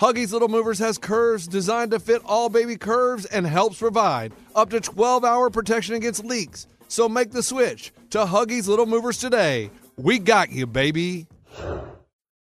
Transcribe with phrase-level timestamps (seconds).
[0.00, 4.70] Huggies Little Movers has curves designed to fit all baby curves and helps provide up
[4.70, 6.66] to 12 hour protection against leaks.
[6.88, 9.70] So make the switch to Huggies Little Movers today.
[9.96, 11.28] We got you, baby.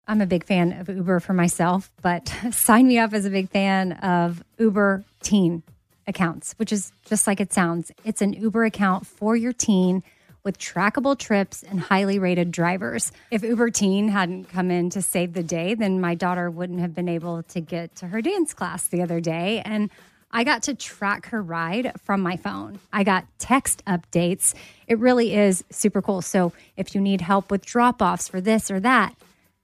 [0.09, 3.50] I'm a big fan of Uber for myself, but sign me up as a big
[3.50, 5.62] fan of Uber Teen
[6.06, 7.92] accounts, which is just like it sounds.
[8.06, 10.03] It's an Uber account for your teen
[10.45, 13.11] with trackable trips and highly rated drivers.
[13.31, 16.95] If Uber Teen hadn't come in to save the day, then my daughter wouldn't have
[16.95, 19.62] been able to get to her dance class the other day.
[19.65, 19.91] And
[20.31, 22.78] I got to track her ride from my phone.
[22.92, 24.53] I got text updates.
[24.87, 26.20] It really is super cool.
[26.20, 29.15] So if you need help with drop offs for this or that,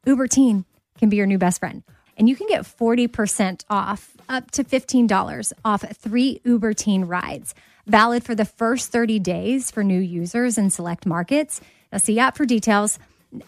[0.06, 0.64] Uber Teen
[0.98, 1.82] can be your new best friend.
[2.16, 7.54] And you can get 40% off, up to $15 off three Uber Teen rides.
[7.86, 11.60] Valid for the first 30 days for new users in select markets.
[11.92, 12.98] Now, see app for details.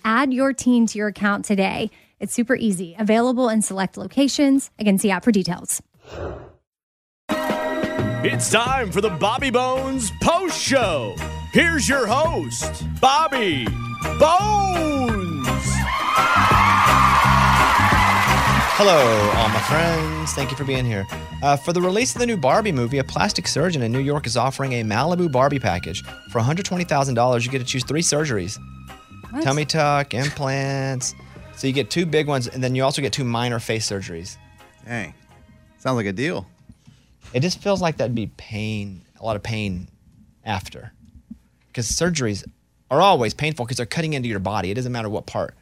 [0.04, 1.90] Add your teen to your account today.
[2.20, 2.94] It's super easy.
[2.98, 4.70] Available in select locations.
[4.78, 5.82] Again, see app for details.
[8.24, 11.16] It's time for the Bobby Bones Post Show.
[11.52, 13.66] Here's your host, Bobby
[14.20, 15.31] Bones.
[18.84, 20.32] Hello, all my friends.
[20.32, 21.06] Thank you for being here.
[21.40, 24.26] Uh, for the release of the new Barbie movie, a plastic surgeon in New York
[24.26, 26.02] is offering a Malibu Barbie package.
[26.32, 28.58] For $120,000, you get to choose three surgeries
[29.40, 31.14] tummy tuck, implants.
[31.54, 34.36] So you get two big ones, and then you also get two minor face surgeries.
[34.84, 35.14] Dang.
[35.78, 36.48] Sounds like a deal.
[37.32, 39.86] It just feels like that'd be pain, a lot of pain
[40.44, 40.92] after.
[41.68, 42.44] Because surgeries
[42.90, 44.72] are always painful because they're cutting into your body.
[44.72, 45.54] It doesn't matter what part.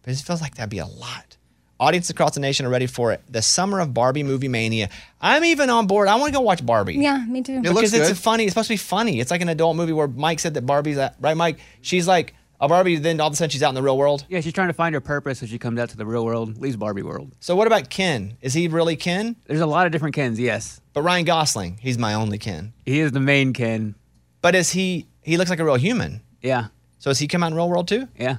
[0.00, 1.36] But it just feels like that'd be a lot.
[1.80, 3.22] Audiences across the nation are ready for it.
[3.28, 4.88] The summer of Barbie movie mania.
[5.20, 6.08] I'm even on board.
[6.08, 6.94] I want to go watch Barbie.
[6.94, 7.58] Yeah, me too.
[7.58, 8.44] It because it's a funny.
[8.44, 9.20] It's supposed to be funny.
[9.20, 11.36] It's like an adult movie where Mike said that Barbie's at, right.
[11.36, 12.96] Mike, she's like a Barbie.
[12.96, 14.26] Then all of a sudden she's out in the real world.
[14.28, 16.58] Yeah, she's trying to find her purpose as she comes out to the real world,
[16.58, 17.30] leaves Barbie world.
[17.38, 18.36] So what about Ken?
[18.40, 19.36] Is he really Ken?
[19.46, 20.80] There's a lot of different Kens, yes.
[20.94, 22.72] But Ryan Gosling, he's my only Ken.
[22.84, 23.94] He is the main Ken.
[24.42, 25.06] But is he?
[25.22, 26.22] He looks like a real human.
[26.42, 26.68] Yeah.
[26.98, 28.08] So has he come out in real world too?
[28.18, 28.38] Yeah.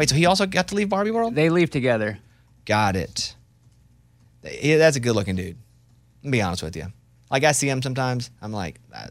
[0.00, 1.34] Wait, so he also got to leave Barbie world?
[1.34, 2.18] They leave together.
[2.64, 3.36] Got it.
[4.62, 5.58] Yeah, that's a good looking dude.
[6.24, 6.86] I'll be honest with you.
[7.30, 9.08] Like I see him sometimes, I'm like, I,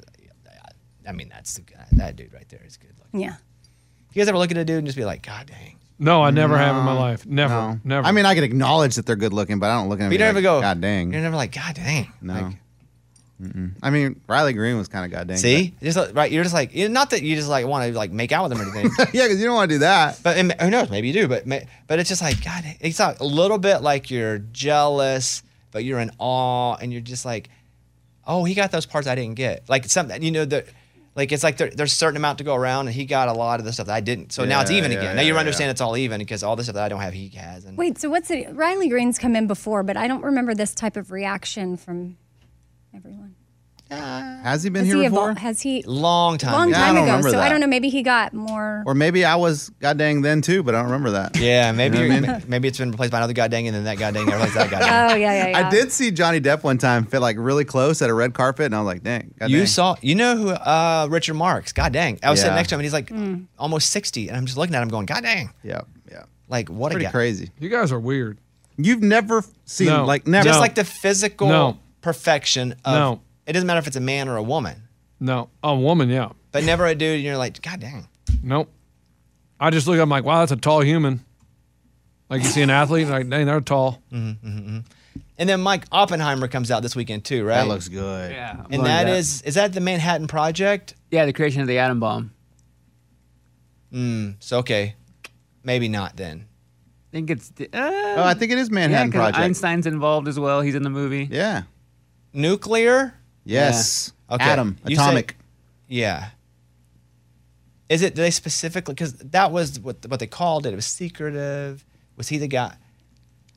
[1.07, 1.85] I mean, that's the guy.
[1.91, 3.19] That dude right there is good looking.
[3.19, 3.35] Yeah.
[4.13, 5.77] You guys ever look at a dude and just be like, God dang.
[5.99, 7.23] No, I never have in my life.
[7.23, 7.53] Never.
[7.53, 7.79] No.
[7.83, 8.07] Never.
[8.07, 10.09] I mean, I can acknowledge that they're good looking, but I don't look at them.
[10.09, 11.13] But you and never be go, like, God dang.
[11.13, 12.11] You're never like, God dang.
[12.19, 12.33] No.
[12.33, 12.55] Like,
[13.41, 13.71] Mm-mm.
[13.81, 15.35] I mean, Riley Green was kind of goddamn.
[15.35, 15.37] dang.
[15.37, 16.31] see, just like- right.
[16.31, 18.51] You're just like, you- not that you just like want to like make out with
[18.51, 18.91] him or anything.
[19.13, 20.19] yeah, because you don't want to do that.
[20.23, 20.89] But and who knows?
[20.89, 21.27] Maybe you do.
[21.27, 21.45] But
[21.87, 22.63] but it's just like God.
[22.81, 25.41] It's not, a little bit like you're jealous,
[25.71, 27.49] but you're in awe, and you're just like,
[28.27, 29.69] oh, he got those parts I didn't get.
[29.69, 30.65] Like something you know the.
[31.15, 33.33] Like it's like there, there's a certain amount to go around, and he got a
[33.33, 34.31] lot of the stuff that I didn't.
[34.31, 35.15] So now it's even yeah, again.
[35.17, 35.39] now you yeah.
[35.39, 37.65] understand it's all even because all the stuff that I don't have, he has.
[37.65, 38.55] And Wait, so what's it?
[38.55, 42.15] Riley Green's come in before, but I don't remember this type of reaction from
[42.99, 43.35] everyone.
[43.91, 45.31] Has he been Has here he before?
[45.33, 45.81] evol- Has he?
[45.87, 46.51] long time.
[46.51, 47.11] Long Yeah, I time don't ago.
[47.13, 47.65] remember So I don't know.
[47.65, 48.83] Maybe he got more.
[48.85, 51.35] Or maybe I was god dang then too, but I don't remember that.
[51.37, 52.43] Yeah, maybe You know you're, I mean?
[52.47, 54.69] maybe it's been replaced by another god dang, and then that god dang replaced that
[54.69, 55.11] god dang.
[55.11, 55.67] Oh yeah, yeah, yeah.
[55.67, 58.67] I did see Johnny Depp one time fit like really close at a red carpet,
[58.67, 59.33] and I was like, dang.
[59.39, 59.67] God you dang.
[59.67, 61.73] saw, you know who uh, Richard Marx?
[61.73, 62.19] God dang!
[62.21, 63.43] I was sitting next to him, and he's like Hmm.
[63.57, 65.51] almost sixty, and I'm just looking at him, going, God dang!
[65.63, 65.81] Yeah,
[66.11, 66.23] yeah.
[66.47, 67.11] Like what Pretty a guy.
[67.11, 67.49] crazy.
[67.57, 68.37] you guys are weird.
[68.77, 70.05] You've never seen No.
[70.05, 70.43] like never.
[70.45, 70.61] Just No.
[70.61, 71.79] like the physical No.
[72.01, 72.93] Perfection of.
[72.93, 73.21] No.
[73.45, 74.83] It doesn't matter if it's a man or a woman,
[75.19, 76.29] No, a woman, yeah.
[76.51, 77.15] but never a dude.
[77.15, 78.07] And you're like, God dang.
[78.43, 78.71] Nope.
[79.59, 81.25] I just look at them like, wow, that's a tall human.
[82.29, 84.01] Like you see an athlete, like, dang, they're tall.
[84.11, 84.83] And
[85.37, 87.55] And then Mike Oppenheimer comes out this weekend too, right?
[87.55, 88.31] That looks good.
[88.31, 88.51] Yeah.
[88.51, 90.93] I'm And going to that is is that the Manhattan Project?
[91.09, 92.31] Yeah, the creation of the atom bomb.
[93.91, 94.93] Mm, so okay,
[95.63, 96.45] maybe not then.
[97.11, 97.51] I think it's.
[97.59, 99.43] Uh, Oh, I think it is Manhattan yeah, Manhattan 'cause Project.
[99.45, 100.61] Einstein's involved as well.
[100.61, 101.27] He's in the movie.
[101.31, 101.63] Yeah.
[102.33, 103.13] Nuclear?
[103.45, 104.13] Yes.
[104.29, 104.43] Okay.
[104.43, 104.77] Atom.
[104.85, 105.35] You say- Atomic.
[105.87, 106.29] Yeah.
[107.89, 108.13] Is it?
[108.15, 108.93] Do they specifically?
[108.93, 110.73] Because that was what what they called it.
[110.73, 111.83] It was secretive.
[112.17, 112.75] Was he the guy?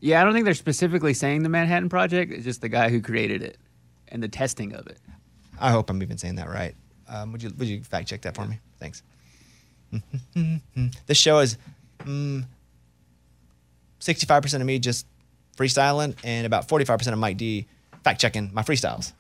[0.01, 2.33] Yeah, I don't think they're specifically saying the Manhattan Project.
[2.33, 3.59] It's just the guy who created it
[4.09, 4.99] and the testing of it.
[5.61, 6.75] I hope I'm even saying that right.
[7.09, 8.59] Um, would you would you fact check that for me?
[8.81, 9.03] Thanks.
[11.07, 11.59] this show is
[11.99, 12.45] mm,
[14.01, 15.07] 65% of me just
[15.57, 17.67] freestyling and about 45% of Mike D
[18.03, 19.13] fact checking my freestyles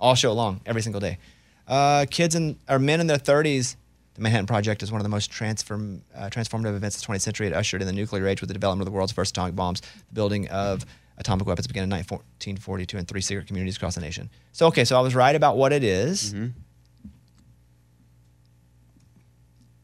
[0.00, 1.18] all show long every single day.
[1.66, 3.76] Uh, kids and or men in their 30s.
[4.14, 7.20] The Manhattan Project is one of the most transform, uh, transformative events of the 20th
[7.20, 7.48] century.
[7.48, 9.82] It ushered in the nuclear age with the development of the world's first atomic bombs,
[9.82, 10.86] the building of
[11.18, 14.30] atomic weapons began in 1942 in three secret communities across the nation.
[14.52, 16.32] So, okay, so I was right about what it is.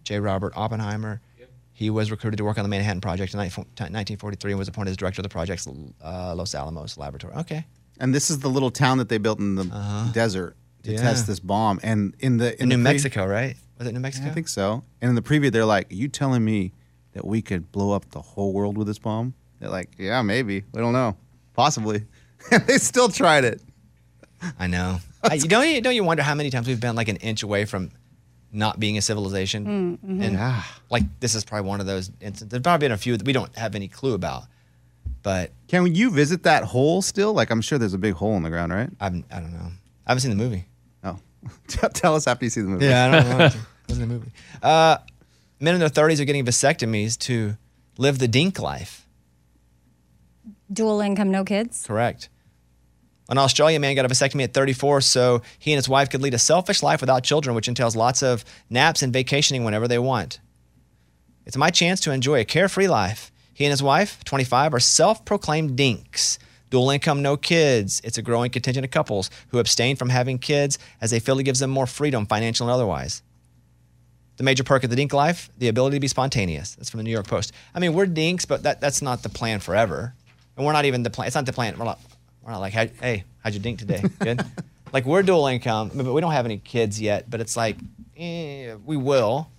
[0.05, 0.19] J.
[0.19, 1.21] Robert Oppenheimer.
[1.75, 4.97] He was recruited to work on the Manhattan Project in 1943 and was appointed as
[4.97, 7.35] director of the project's uh, Los Alamos laboratory.
[7.35, 7.65] Okay.
[8.03, 9.65] And this is the little town that they built in the
[10.13, 11.01] desert to Uh-huh.
[11.03, 11.09] Yeah.
[11.11, 11.79] test this bomb.
[11.83, 13.57] And in the in In the New pre- Mexico, right?
[13.79, 14.27] Was it New Mexico?
[14.27, 14.83] I think so.
[15.01, 16.73] And in the preview, they're like, "You telling me
[17.15, 20.65] that we could blow up the whole world with this bomb?" They're like, "Yeah, maybe.
[20.73, 21.17] We don't know.
[21.55, 22.05] Possibly."
[22.51, 23.63] And they still tried it.
[24.59, 24.99] I know.
[25.23, 27.45] I, you don't you don't you wonder how many times we've been like an inch
[27.45, 27.91] away from
[28.51, 29.99] not being a civilization?
[30.03, 30.37] And
[30.91, 32.49] like this is probably one of those instances.
[32.49, 34.45] There's probably been a few that we don't have any clue about.
[35.23, 37.33] But Can you visit that hole still?
[37.33, 38.91] Like, I'm sure there's a big hole in the ground, right?
[39.01, 39.71] I'm, I don't know.
[40.07, 40.67] I haven't seen the movie.
[41.05, 41.19] Oh,
[41.69, 42.87] tell us after you see the movie.
[42.87, 43.51] Yeah, I don't know.
[43.89, 44.31] Wasn't a movie.
[44.63, 44.99] Uh,
[45.61, 47.57] men in their 30s are getting vasectomies to
[47.99, 49.07] live the dink life.
[50.73, 51.85] Dual income, no kids.
[51.87, 52.29] Correct.
[53.29, 56.35] An Australian man got a vasectomy at 34 so he and his wife could lead
[56.35, 60.41] a selfish life without children, which entails lots of naps and vacationing whenever they want.
[61.47, 63.32] It's my chance to enjoy a carefree life.
[63.55, 66.39] He and his wife, 25, are self proclaimed dinks.
[66.71, 68.01] Dual income, no kids.
[68.03, 71.43] It's a growing contingent of couples who abstain from having kids as they feel it
[71.43, 73.23] gives them more freedom, financial and otherwise.
[74.39, 76.75] The major perk of the dink life, the ability to be spontaneous.
[76.75, 77.53] That's from the New York Post.
[77.75, 80.15] I mean, we're dinks, but that, that's not the plan forever.
[80.57, 81.27] And we're not even the plan.
[81.27, 81.79] It's not the plan.
[81.79, 82.01] We're not,
[82.43, 84.03] we're not like, hey, how'd you dink today?
[84.21, 84.43] Good?
[84.95, 87.29] like, we're dual income, but we don't have any kids yet.
[87.29, 87.77] But it's like,
[88.17, 89.51] eh, we will,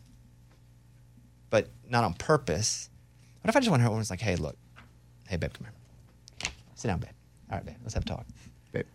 [1.51, 2.89] but not on purpose.
[3.44, 4.56] What if I just went home and was like, hey, look,
[5.28, 6.51] hey, babe, come here.
[6.75, 7.10] Sit down, babe.
[7.51, 8.25] All right, babe, let's have a talk.
[8.72, 8.86] Babe.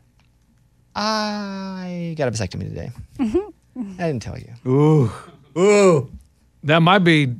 [0.97, 2.91] I got a vasectomy today.
[3.19, 3.93] Mm-hmm.
[4.00, 4.55] I didn't tell you.
[4.67, 5.12] Ooh,
[5.59, 6.11] ooh.
[6.65, 7.35] That might be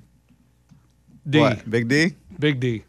[1.29, 1.41] D.
[1.41, 1.69] What?
[1.69, 2.15] Big D.
[2.39, 2.85] Big D.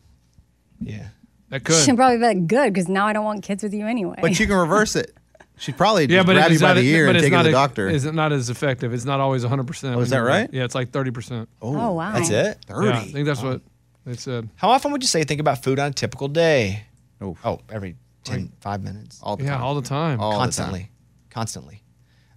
[0.82, 1.08] Yeah.
[1.50, 1.78] That could.
[1.78, 4.18] She Should probably be like, good because now I don't want kids with you anyway.
[4.22, 5.16] But you can reverse it.
[5.58, 7.44] She'd probably Yeah, just but grab you by the ear but and take you to
[7.44, 7.88] the doctor.
[7.90, 8.94] Is it not as effective?
[8.94, 9.66] It's not always 100.
[9.66, 10.50] percent Oh, is that right?
[10.54, 11.50] Yeah, it's like 30 percent.
[11.62, 12.60] Oh, oh wow, That's it?
[12.70, 13.62] Yeah, I think that's what
[14.06, 14.50] they said.
[14.56, 16.84] How often would you say think about food on a typical day?
[17.22, 19.20] Oh, Oh, every 10, five minutes.
[19.22, 19.62] all the Yeah, time.
[19.64, 20.20] all the time.
[20.20, 20.42] All the time.
[20.46, 20.90] Constantly.
[21.30, 21.84] Constantly.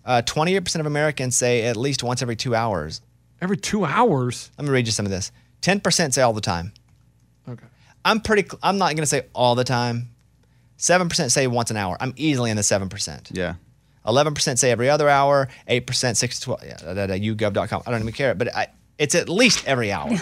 [0.04, 3.00] Uh, 28% of Americans say at least once every two hours.
[3.40, 4.50] Every two hours.
[4.58, 5.30] Let me read you some of this.
[5.62, 6.72] 10% say all the time.
[7.48, 7.64] Okay.
[8.04, 10.08] I'm pretty, cl- I'm not going to say all the time.
[10.78, 11.96] 7% say once an hour.
[12.00, 13.28] I'm easily in the 7%.
[13.30, 13.54] Yeah.
[14.04, 15.48] 11% say every other hour.
[15.68, 16.64] 8% 6 to 12.
[16.64, 17.82] Yeah, that, that, YouGov.com.
[17.86, 18.34] I don't even care.
[18.34, 18.66] But I,
[18.98, 20.10] it's at least every hour.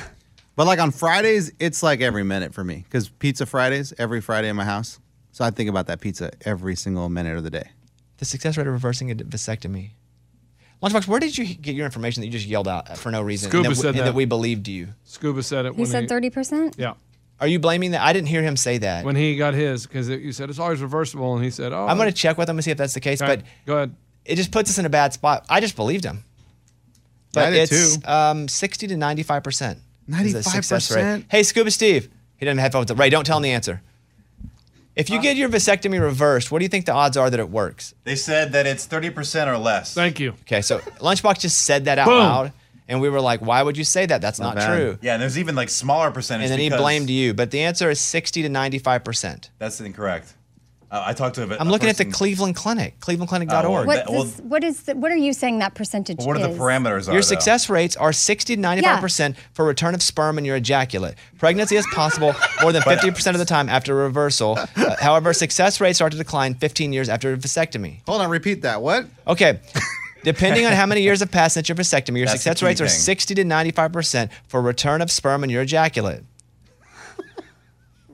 [0.60, 4.50] But like on Fridays, it's like every minute for me because pizza Fridays every Friday
[4.50, 5.00] in my house.
[5.32, 7.70] So I think about that pizza every single minute of the day.
[8.18, 9.92] the success rate of reversing a vasectomy.
[10.82, 13.48] Lunchbox, where did you get your information that you just yelled out for no reason?
[13.48, 14.04] Scuba and that, said and that.
[14.04, 14.88] that we believed you.
[15.04, 16.76] Scuba said it he when said thirty percent.
[16.76, 16.92] Yeah.
[17.40, 18.02] Are you blaming that?
[18.02, 19.02] I didn't hear him say that.
[19.06, 21.96] When he got his, because you said it's always reversible, and he said, "Oh, I'm
[21.96, 23.22] going to check with him and see if that's the case.
[23.22, 23.94] All right, But go ahead."
[24.26, 25.46] it just puts us in a bad spot.
[25.48, 26.22] I just believed him.
[27.32, 28.06] Yeah, I But did it's too.
[28.06, 29.78] um, 60 to 95 percent.
[30.10, 31.24] 95%?
[31.30, 32.08] Hey, Scuba Steve.
[32.36, 32.98] He doesn't have headphones.
[32.98, 33.82] Ray, don't tell him the answer.
[34.96, 37.48] If you get your vasectomy reversed, what do you think the odds are that it
[37.48, 37.94] works?
[38.04, 39.94] They said that it's 30% or less.
[39.94, 40.30] Thank you.
[40.42, 42.18] Okay, so Lunchbox just said that out Boom.
[42.18, 42.52] loud,
[42.88, 44.20] and we were like, "Why would you say that?
[44.20, 44.76] That's not, Not bad.
[44.76, 46.50] true." Yeah, and there's even like smaller percentage.
[46.50, 49.50] And then he blamed you, but the answer is 60 to 95 percent.
[49.58, 50.34] That's incorrect.
[50.90, 53.64] Uh, I talked to a I'm looking at the Cleveland Clinic, clevelandclinic.org.
[53.64, 56.40] Well, What, well- does- what is the, what are you saying that percentage What are
[56.40, 56.58] the is?
[56.58, 57.08] parameters?
[57.08, 57.28] Are, Your though?
[57.28, 61.14] success rates are 60 to 95% for return of sperm in your ejaculate.
[61.38, 64.58] Pregnancy is possible more than 50% of the time after reversal.
[64.76, 68.00] Uh, however, success rates start to decline 15 years after a vasectomy.
[68.06, 68.82] Hold on, repeat that.
[68.82, 69.06] What?
[69.28, 69.60] Okay.
[70.22, 72.80] Depending on how many years have passed since your vasectomy, your That's success key rates
[72.82, 76.24] are 60 to 95% for return of sperm in your ejaculate.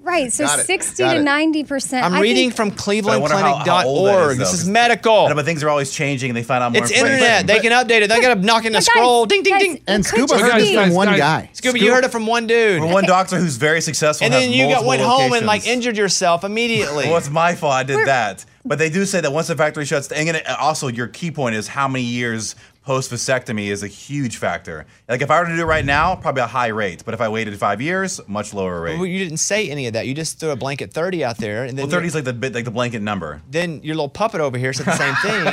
[0.06, 0.28] Right.
[0.28, 0.66] Mm, so Got it.
[0.66, 1.25] 60 Got to it.
[1.25, 2.02] 90%.
[2.04, 4.38] I'm I reading think- from But I wonder how- how old that clevelandclinic.org.
[4.38, 5.28] This though, is 'cause- medical.
[5.34, 6.82] But things are always changing, and they find out more.
[6.82, 7.18] It's information.
[7.25, 7.46] internet.
[7.48, 8.08] They can update it.
[8.08, 9.26] They got to knock in the But guys- scroll.
[9.26, 9.80] Ding, ding, guys, ding.
[9.88, 11.50] And it could Scuba just heard be- this from one guys, guy.
[11.54, 12.78] Scooby, you heard it from one dude.
[12.80, 15.44] From one doctor who's very successful, and has then you got multiple went home and
[15.46, 15.76] like locations.
[15.76, 17.06] injured yourself immediately.
[17.08, 17.72] Well, it's my fault.
[17.75, 18.44] I did that.
[18.64, 21.30] But they do say that once the factory shuts, down, and then also your key
[21.30, 22.54] point is how many years
[22.87, 24.87] post vasectomy is a huge factor.
[25.09, 27.02] Like if I were to do it right now, probably a high rate.
[27.05, 28.97] But if I waited five years, much lower rate.
[28.97, 30.07] Well, you didn't say any of that.
[30.07, 32.33] You just threw a blanket 30 out there, and then Well, thirty is like the
[32.33, 33.43] like the blanket number.
[33.50, 35.45] then your little puppet over here said the same thing.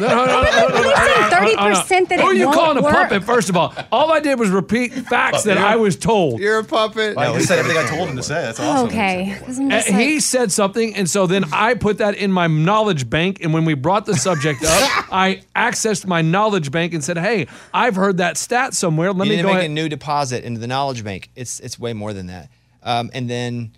[0.00, 2.78] No, no, no, no, no, no, You said 30% that Who are you won't calling
[2.78, 3.24] a puppet?
[3.24, 6.38] First of all, all I did was repeat facts that I was told.
[6.40, 7.16] You're a puppet.
[7.16, 8.40] Like, he said everything I told him to say.
[8.42, 8.86] That's awesome.
[8.88, 9.32] Okay.
[9.36, 12.46] I'm Uh, just like- he said something, and so then I put that in my
[12.46, 13.38] knowledge bank.
[13.42, 17.46] And when we brought the subject up, I accessed my knowledge bank and said, "Hey,
[17.72, 19.12] I've heard that stat somewhere.
[19.12, 21.30] Let you me need to go make ahead." a new deposit into the knowledge bank.
[21.34, 22.50] It's it's way more than that.
[22.82, 23.72] Um, and then,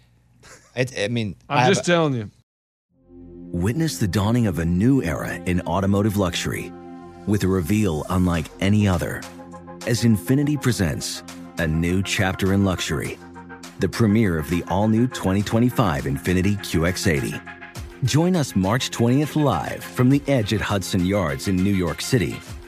[0.75, 2.31] it, I mean, I I'm have just a- telling you.
[3.53, 6.73] Witness the dawning of a new era in automotive luxury
[7.27, 9.21] with a reveal unlike any other
[9.87, 11.23] as Infiniti presents
[11.59, 13.19] a new chapter in luxury,
[13.81, 17.41] the premiere of the all new 2025 Infiniti QX80.
[18.05, 22.41] Join us March 20th live from the edge at Hudson Yards in New York City,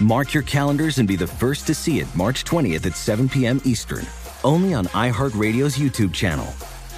[0.00, 3.60] Mark your calendars and be the first to see it March 20th at 7 p.m.
[3.64, 4.06] Eastern,
[4.44, 6.46] only on iHeartRadio's YouTube channel.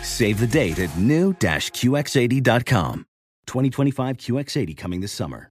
[0.03, 3.07] Save the date at new-QX80.com.
[3.47, 5.51] 2025 QX80 coming this summer.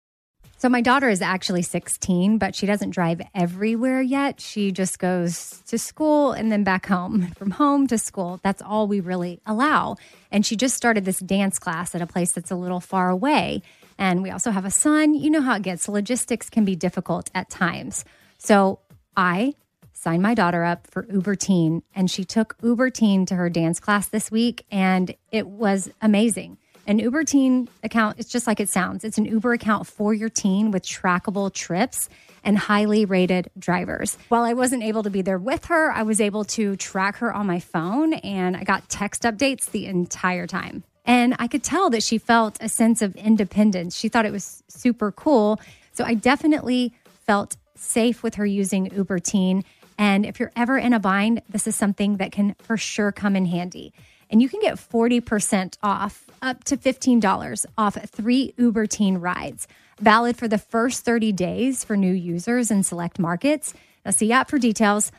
[0.59, 4.41] So my daughter is actually 16, but she doesn't drive everywhere yet.
[4.41, 8.39] She just goes to school and then back home, from home to school.
[8.41, 9.97] That's all we really allow.
[10.31, 13.61] And she just started this dance class at a place that's a little far away.
[13.97, 15.13] And we also have a son.
[15.15, 15.87] You know how it gets.
[15.87, 18.05] Logistics can be difficult at times.
[18.37, 18.79] So
[19.15, 19.55] I
[19.93, 23.79] signed my daughter up for Uber Teen, and she took Uber Teen to her dance
[23.79, 26.57] class this week, and it was amazing.
[26.85, 29.03] An Uber Teen account, it's just like it sounds.
[29.03, 32.07] It's an Uber account for your teen with trackable trips
[32.45, 34.17] and highly rated drivers.
[34.29, 37.33] While I wasn't able to be there with her, I was able to track her
[37.33, 40.85] on my phone and I got text updates the entire time.
[41.07, 43.97] And I could tell that she felt a sense of independence.
[43.97, 45.59] She thought it was super cool.
[45.93, 46.93] So I definitely
[47.25, 49.63] felt safe with her using Uber Teen.
[49.97, 53.35] And if you're ever in a bind, this is something that can for sure come
[53.35, 53.93] in handy.
[54.29, 59.67] And you can get 40% off, up to $15 off three Uber Teen rides,
[59.99, 63.73] valid for the first 30 days for new users in select markets.
[64.05, 65.11] Now, see app for details.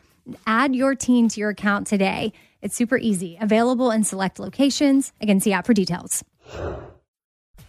[0.46, 2.34] Add your teen to your account today.
[2.60, 5.12] It's super easy, available in select locations.
[5.20, 6.24] Again, see app for details.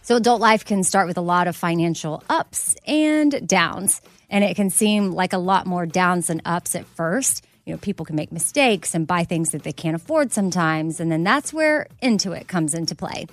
[0.02, 4.56] So, adult life can start with a lot of financial ups and downs, and it
[4.56, 7.44] can seem like a lot more downs than ups at first.
[7.64, 11.12] You know, people can make mistakes and buy things that they can't afford sometimes, and
[11.12, 13.26] then that's where Intuit comes into play.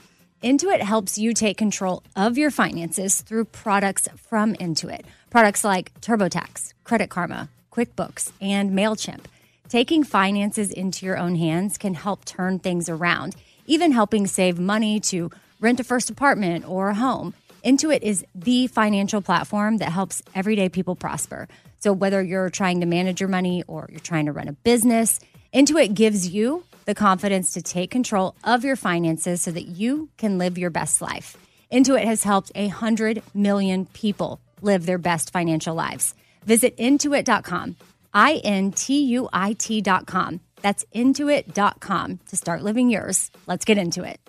[0.43, 5.01] Intuit helps you take control of your finances through products from Intuit.
[5.31, 9.21] Products like TurboTax, Credit Karma, QuickBooks, and MailChimp.
[9.69, 15.01] Taking finances into your own hands can help turn things around, even helping save money
[15.01, 17.33] to rent a first apartment or a home.
[17.65, 21.49] Intuit is the financial platform that helps everyday people prosper.
[21.79, 25.19] So, whether you're trying to manage your money or you're trying to run a business,
[25.53, 30.37] Intuit gives you the confidence to take control of your finances so that you can
[30.37, 31.35] live your best life.
[31.73, 36.15] Intuit has helped 100 million people live their best financial lives.
[36.45, 37.75] Visit intuit.com,
[38.13, 40.39] I N T U I T.com.
[40.61, 43.29] That's intuit.com to start living yours.
[43.45, 44.19] Let's get into it.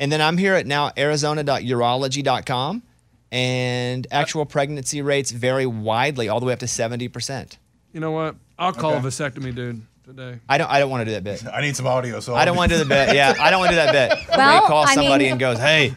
[0.00, 2.82] And then I'm here at now arizona.urology.com.
[3.30, 7.58] And actual pregnancy rates vary widely, all the way up to 70%.
[7.92, 8.36] You know what?
[8.58, 9.06] I'll call Okay.
[9.06, 10.38] a vasectomy, dude, today.
[10.48, 11.44] I don't I don't want to do that bit.
[11.46, 12.20] I need some audio.
[12.20, 13.14] So I don't want to do the bit.
[13.14, 14.28] Yeah, I don't want to do that bit.
[14.30, 15.94] Where Well, he calls I somebody mean- and goes, "Hey,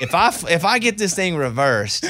[0.00, 2.04] if I if I get this thing reversed,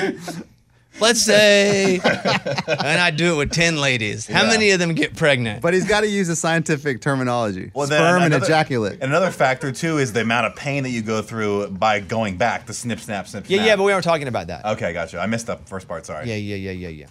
[1.00, 4.49] let's say, and I do it with ten ladies, how Yeah.
[4.50, 7.71] many of them get pregnant?" But he's got to use the scientific terminology.
[7.75, 8.95] Well, then Sperm and ejaculate.
[8.95, 12.37] And another factor too is the amount of pain that you go through by going
[12.37, 12.67] back.
[12.67, 13.67] The snip, snap, snip, yeah, snap.
[13.67, 14.64] yeah, but we weren't talking about that.
[14.64, 15.19] Okay, gotcha.
[15.21, 16.07] I missed the first part.
[16.07, 16.28] Sorry.
[16.28, 17.07] Yeah, yeah, yeah, yeah, yeah.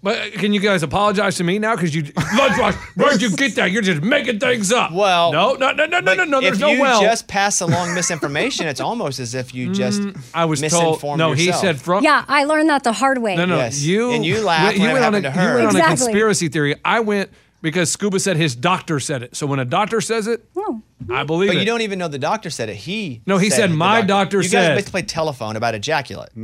[0.00, 1.74] But uh, can you guys apologize to me now?
[1.74, 3.72] Because you, Lunchbox, where'd you get that?
[3.72, 4.92] You're just making things up.
[4.92, 6.40] Well, no, no, no, no, no, no, no.
[6.40, 10.00] There's if you just pass along misinformation, it's almost as if you mm, just
[10.32, 10.72] I was told.
[10.72, 12.04] misinformed No, he said from.
[12.04, 13.34] Yeah, I learned that the hard way.
[13.34, 13.82] No, no, Yes.
[13.82, 15.48] you And you laughed You when it went on a, happened to her.
[15.48, 16.06] You went on a Exactly.
[16.06, 16.76] conspiracy theory.
[16.84, 19.34] I went because Scuba said his doctor said it.
[19.34, 20.80] So when a doctor says it, No.
[21.10, 21.56] I believe But it.
[21.56, 22.76] But you don't even know the doctor said it.
[22.76, 24.44] He No, he said, it, the "My doctor said.
[24.44, 26.30] you said." guys basically played telephone about ejaculate.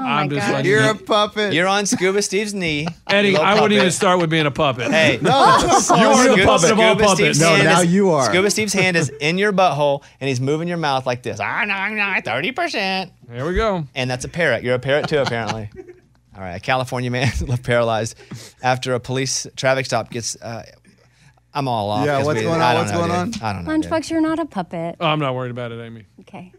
[0.00, 0.52] Oh I'm just God.
[0.54, 1.52] like You're a puppet.
[1.52, 2.86] You're on Scuba Steve's knee.
[3.08, 3.32] Eddie.
[3.32, 4.90] Little I wouldn't even start with being a puppet.
[4.90, 7.12] Hey, no, you are the Scuba- puppet of all Scuba puppets.
[7.14, 8.24] Steve's No, hand now is- you are.
[8.24, 11.38] Scuba Steve's hand is in your butthole, and he's moving your mouth like this.
[11.40, 13.12] I Ah, nah, nah, thirty percent.
[13.30, 13.84] Here we go.
[13.94, 14.62] And that's a parrot.
[14.64, 15.70] You're a parrot too, apparently.
[16.34, 18.16] All right, a California man left paralyzed
[18.62, 20.36] after a police traffic stop gets.
[20.40, 20.62] Uh,
[21.52, 22.06] I'm all off.
[22.06, 22.74] Yeah, 'cause what's we- going I on?
[22.74, 23.42] don't What's know, going dude.
[23.42, 23.48] on?
[23.48, 23.76] I don't know.
[23.82, 23.90] dude.
[23.90, 24.94] Lunchbox, you're not a puppet.
[25.00, 26.06] Oh, I'm not worried about it, Amy.
[26.20, 26.52] Okay.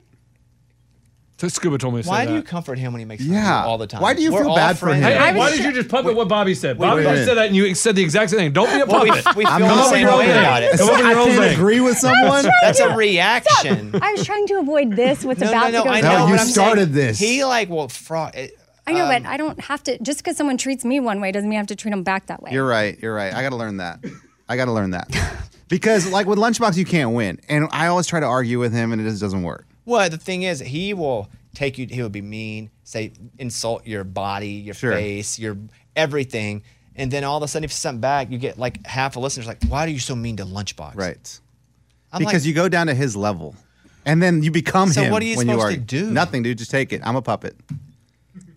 [1.42, 2.32] So Scuba told me to say Why that.
[2.32, 3.62] do you comfort him when he makes fun Yeah.
[3.62, 4.00] of you all the time?
[4.00, 5.04] Why do you We're feel all bad for friends.
[5.04, 5.12] Him?
[5.12, 6.78] hey, I why ju- did you just puppet what Bobby said?
[6.78, 7.26] wait, Bobby wait, wait.
[7.26, 8.52] said that, and you said the exact same thing.
[8.54, 9.36] Don't be a Well, we, puppet.
[9.38, 10.78] we I'm feel the not same your way about it.
[10.78, 11.54] Come over I your own can't thing.
[11.54, 12.46] agree with someone.
[12.62, 13.96] That's a reaction.
[14.00, 15.26] I was trying to avoid this.
[15.26, 15.84] What's No, about no, no.
[15.86, 16.14] to go I No, know.
[16.20, 16.28] down.
[16.28, 17.08] you what I'm started saying.
[17.08, 17.18] this.
[17.20, 18.36] He like well, fraud.
[18.36, 18.56] it-
[18.86, 19.98] I know, um, but I don't have to.
[20.04, 22.28] Just because someone treats me one way doesn't mean I have to treat them back
[22.28, 22.52] that way.
[22.52, 23.00] You're right.
[23.02, 23.34] You're right.
[23.34, 24.00] I got to learn that.
[24.48, 25.10] I got to learn that.
[25.70, 28.92] Because like with Lunchbox, you can't win, and I always try to argue with him,
[28.92, 29.66] and it just doesn't work.
[29.92, 31.86] Well, the thing is, he will take you.
[31.90, 34.94] He will be mean, say, insult your body, your Sure.
[34.94, 35.58] face, your
[35.96, 36.64] everything,
[36.96, 39.20] and then all of a sudden, if you something back, you get like half a
[39.20, 41.40] listener's like, "Why are you so mean to Lunchbox?" Right.
[42.14, 43.56] I'm because like, you go down to his level,
[44.06, 45.08] and then you become So him.
[45.08, 46.10] So what are you when you supposed to do?
[46.12, 46.58] Nothing, dude.
[46.58, 47.02] Just take it.
[47.04, 47.56] I'm a puppet.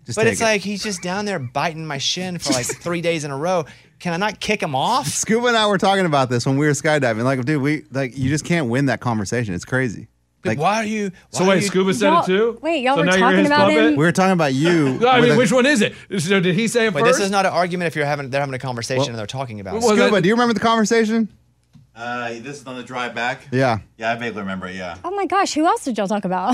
[0.05, 0.43] Just But it's it.
[0.43, 3.65] like he's just down there biting my shin for like three days in a row.
[3.99, 5.07] Can I not kick him off?
[5.07, 7.23] Scuba and I were talking about this when we were skydiving.
[7.23, 9.53] Like, dude, we like you just can't win that conversation.
[9.53, 10.07] It's crazy.
[10.45, 11.11] Like, Like why are you?
[11.31, 12.59] Why So wait, you, Scuba said it too.
[12.61, 13.77] wait, y'all so were now you're talking his about puppet?
[13.77, 13.95] him?
[13.95, 14.99] we were talking about you.
[14.99, 15.93] No, I mean, a- which one is it?
[16.19, 17.17] So did he say it Wait, first?
[17.19, 17.87] this is not an argument.
[17.87, 19.75] If you're having, they're having a conversation and they're talking about.
[19.75, 19.79] it.
[19.81, 21.29] Well, Scuba, that- do you remember the conversation?
[21.95, 23.47] Uh, this is on the drive back.
[23.51, 23.79] Yeah.
[23.97, 24.75] Yeah, I vaguely remember it.
[24.75, 24.97] Yeah.
[25.05, 26.53] Oh my gosh, who else did y'all talk about?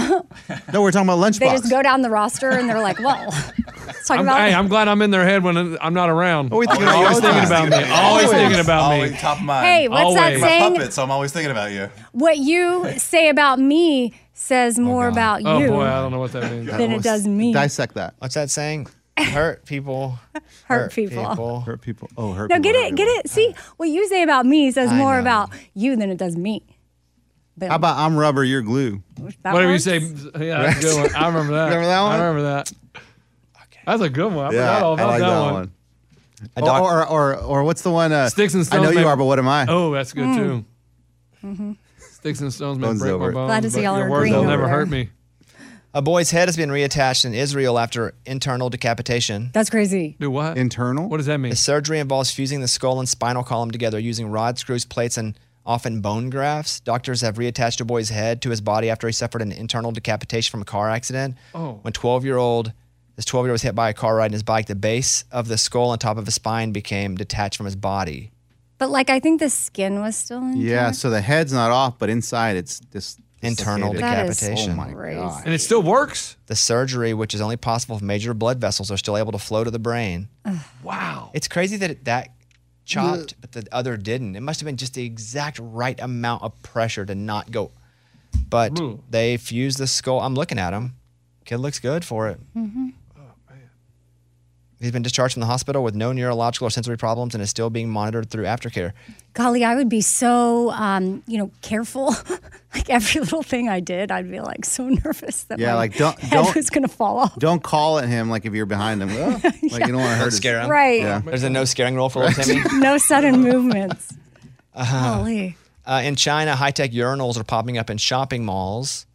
[0.72, 1.40] No, we're talking about Lunchbox.
[1.40, 3.26] they just go down the roster and they're like, well,
[3.88, 6.54] let's talk I'm, about hey, I'm glad I'm in their head when I'm not around.
[6.54, 7.90] Oh, we think They're about you always all thinking about time.
[7.90, 7.90] me.
[7.92, 9.18] Always thinking about always me.
[9.18, 9.66] top of mind.
[9.66, 10.44] Hey, what's that Always.
[10.44, 10.74] I'm a saying?
[10.76, 11.90] puppet, so I'm always thinking about you.
[12.12, 15.48] What you say about me says more about you.
[15.48, 16.68] Oh you boy, I don't know what that means.
[16.68, 17.52] than it does me.
[17.54, 18.14] Dissect that.
[18.20, 18.88] What's that saying?
[19.32, 20.20] Hurt people.
[20.66, 21.62] Hurt people.
[21.62, 22.10] Hurt people.
[22.18, 22.58] Oh, hurt people.
[22.58, 22.82] No, people.
[22.82, 23.30] get it, get it.
[23.30, 25.22] See, what you say about me says I more know.
[25.22, 26.64] about you than it does me.
[27.58, 29.04] But How about I'm rubber, you're glue?
[29.44, 31.16] that Whatever you say, yeah, that's a good one.
[31.16, 31.66] I remember that.
[31.66, 32.12] Remember that one?
[32.12, 32.72] I remember that.
[32.96, 33.82] Okay.
[33.86, 34.46] That's a good one.
[34.48, 35.54] I yeah, forgot all I about like that, that one.
[35.54, 35.72] one.
[36.56, 38.12] A Or, or, or, or what's the one?
[38.12, 38.80] Uh, Sticks and stones.
[38.80, 39.66] I stones know you are, but what am I?
[39.70, 40.66] Oh, that's good too.
[41.44, 41.72] Mm-hmm.
[42.00, 44.10] Sticks and stones may break over my bones, Glad to see but y'all your are
[44.10, 44.72] words agreeing will never there.
[44.72, 45.10] hurt me.
[45.94, 49.50] A boy's head has been reattached in Israel after internal decapitation.
[49.54, 50.16] That's crazy.
[50.20, 50.58] Do what?
[50.58, 51.10] Internal?
[51.10, 51.50] What does that mean?
[51.50, 55.38] The surgery involves fusing the skull and spinal column together using rods, screws, plates, and
[55.66, 56.80] often bone grafts.
[56.80, 60.52] Doctors have reattached a boy's head to his body after he suffered an internal decapitation
[60.52, 61.36] from a car accident.
[61.54, 61.80] Oh.
[61.82, 62.74] When 12 year old,
[63.16, 65.48] this 12 year old was hit by a car riding his bike, the base of
[65.48, 68.32] the skull on top of his spine became detached from his body.
[68.78, 70.58] But like, I think the skin was still in.
[70.58, 74.04] Yeah, so the head's not off, but inside it's just Internal dislocated.
[74.04, 74.72] That is decapitation.
[74.74, 75.20] Oh my crazy.
[75.20, 75.42] god.
[75.46, 76.38] and it still works.
[76.46, 79.64] The surgery, which is only possible if major blood vessels are still able to flow
[79.64, 80.28] to the brain.
[80.84, 81.30] Wow.
[81.34, 82.30] It's crazy that it, that
[82.86, 84.36] chopped, but the other didn't.
[84.36, 87.72] It must have been just the exact right amount of pressure to not go.
[88.50, 89.04] But Ooh.
[89.10, 90.20] they fused the skull.
[90.20, 90.96] I'm looking at him.
[91.46, 92.40] Kid looks good for it.
[94.80, 97.70] He's been discharged from the hospital with no neurological or sensory problems and is still
[97.70, 98.94] being monitored through aftercare.
[99.34, 102.16] Golly, I would be so, um, you know, careful.
[102.74, 105.96] like every little thing I did, I'd be like so nervous that Yeah, my like,
[105.98, 107.38] don't- head don't- was gonna fall off.
[107.40, 109.10] Don't call at him like if you're behind him.
[109.12, 109.54] Oh, Like
[109.86, 110.70] you don't want to hurt Don't his scare him.
[110.70, 111.02] Right.
[111.02, 111.20] Yeah.
[111.20, 112.62] There's a no scaring rule for little Timmy.
[112.80, 114.14] No sudden movements.
[114.74, 115.16] Uh-huh.
[115.18, 115.58] Golly.
[115.86, 119.06] Uh, in China, high tech urinals are popping up in shopping malls.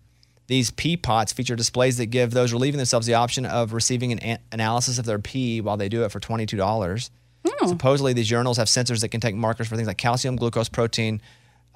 [0.48, 4.18] These pee pots feature displays that give those relieving themselves the option of receiving an
[4.22, 7.10] a- analysis of their pee while they do it for $22.
[7.66, 11.20] Supposedly, these urinals have sensors that can take markers for things like calcium, glucose, protein,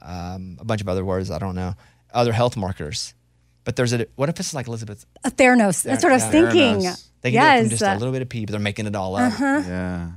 [0.02, 1.74] um, a bunch of other words, I don't know,
[2.12, 3.14] other health markers.
[3.64, 5.04] But there's a, what if it's like Elizabeth?
[5.24, 5.82] A Theranos.
[5.82, 6.30] That's what I was Yeah.
[6.30, 6.80] thinking.
[6.80, 7.06] Theranos.
[7.22, 7.70] They can do it from yes.
[7.70, 9.38] just a little bit of pee, but they're making it all up.
[9.38, 10.12] Yeah.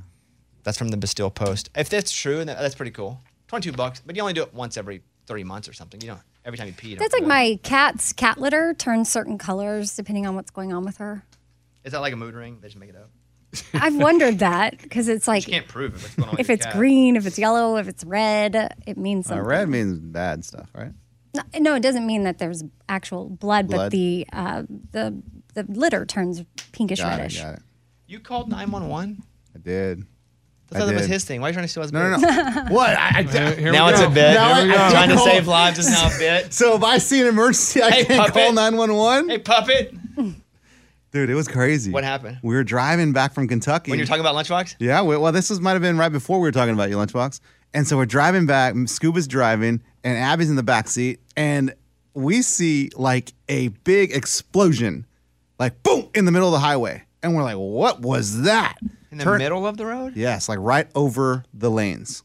[0.62, 1.68] That's from the Bastille Post.
[1.76, 3.20] If that's true, then that's pretty cool.
[3.48, 6.00] 22 bucks, but you only do it once every three months or something.
[6.00, 6.88] You know, every time you pee.
[6.90, 10.84] you that's like my cat's cat litter turns certain colors depending on what's going on
[10.84, 11.22] with her.
[11.84, 12.58] Is that like a mood ring?
[12.62, 13.10] They just make it up.
[13.74, 16.02] I've wondered that because it's like You can't prove it.
[16.02, 16.74] What's going on if it's cat.
[16.74, 19.46] green, if it's yellow, if it's red, it means Uh, something.
[19.46, 20.92] red means bad stuff, right?
[21.34, 24.62] No, no, it doesn't mean that there's actual blood, but the uh,
[24.92, 25.20] the
[25.54, 27.38] the litter turns pinkish Got reddish.
[27.38, 27.42] it.
[27.42, 27.62] Got it.
[28.06, 29.22] You called 911?
[29.54, 30.04] I did.
[30.72, 31.40] I thought I that was his thing.
[31.40, 32.28] Why are you trying to steal his No, no, bit?
[32.28, 32.64] no.
[32.74, 32.90] what?
[32.98, 33.22] I, I,
[33.54, 34.34] Here now we it's a bit.
[34.34, 36.52] Now I- I trying to save lives is now a bit.
[36.54, 38.34] so if I see an emergency, I Hey, can't puppet.
[38.34, 39.28] call 911?
[39.28, 39.94] Hey, puppet.
[41.14, 41.92] Dude, it was crazy.
[41.92, 42.38] What happened?
[42.42, 43.92] We were driving back from Kentucky.
[43.92, 44.74] When you're talking about Lunchbox?
[44.80, 47.04] Yeah, we- well, this was, might have been right before we were talking about your
[47.06, 47.38] lunchbox.
[47.72, 48.74] And so we're driving back.
[48.86, 51.72] Scuba's driving, and Abby's in the back seat, and
[52.14, 55.06] we see like a big explosion,
[55.60, 58.76] like boom, in the middle of the highway, and we're like, "What was that?"
[59.12, 60.14] In the Turn- middle of the road?
[60.16, 62.22] Yes, like right over the lanes,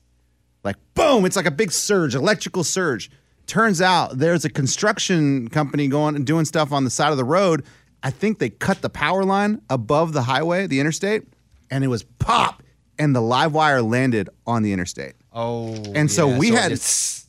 [0.64, 1.26] like boom.
[1.26, 3.10] It's like a big surge, electrical surge.
[3.48, 7.24] Turns out there's a construction company going and doing stuff on the side of the
[7.26, 7.64] road.
[8.04, 11.24] I think they cut the power line above the highway, the interstate,
[11.70, 12.64] and it was pop,
[12.98, 15.14] and the live wire landed on the interstate.
[15.34, 15.76] Oh.
[15.96, 17.28] And so yeah, we had- it's-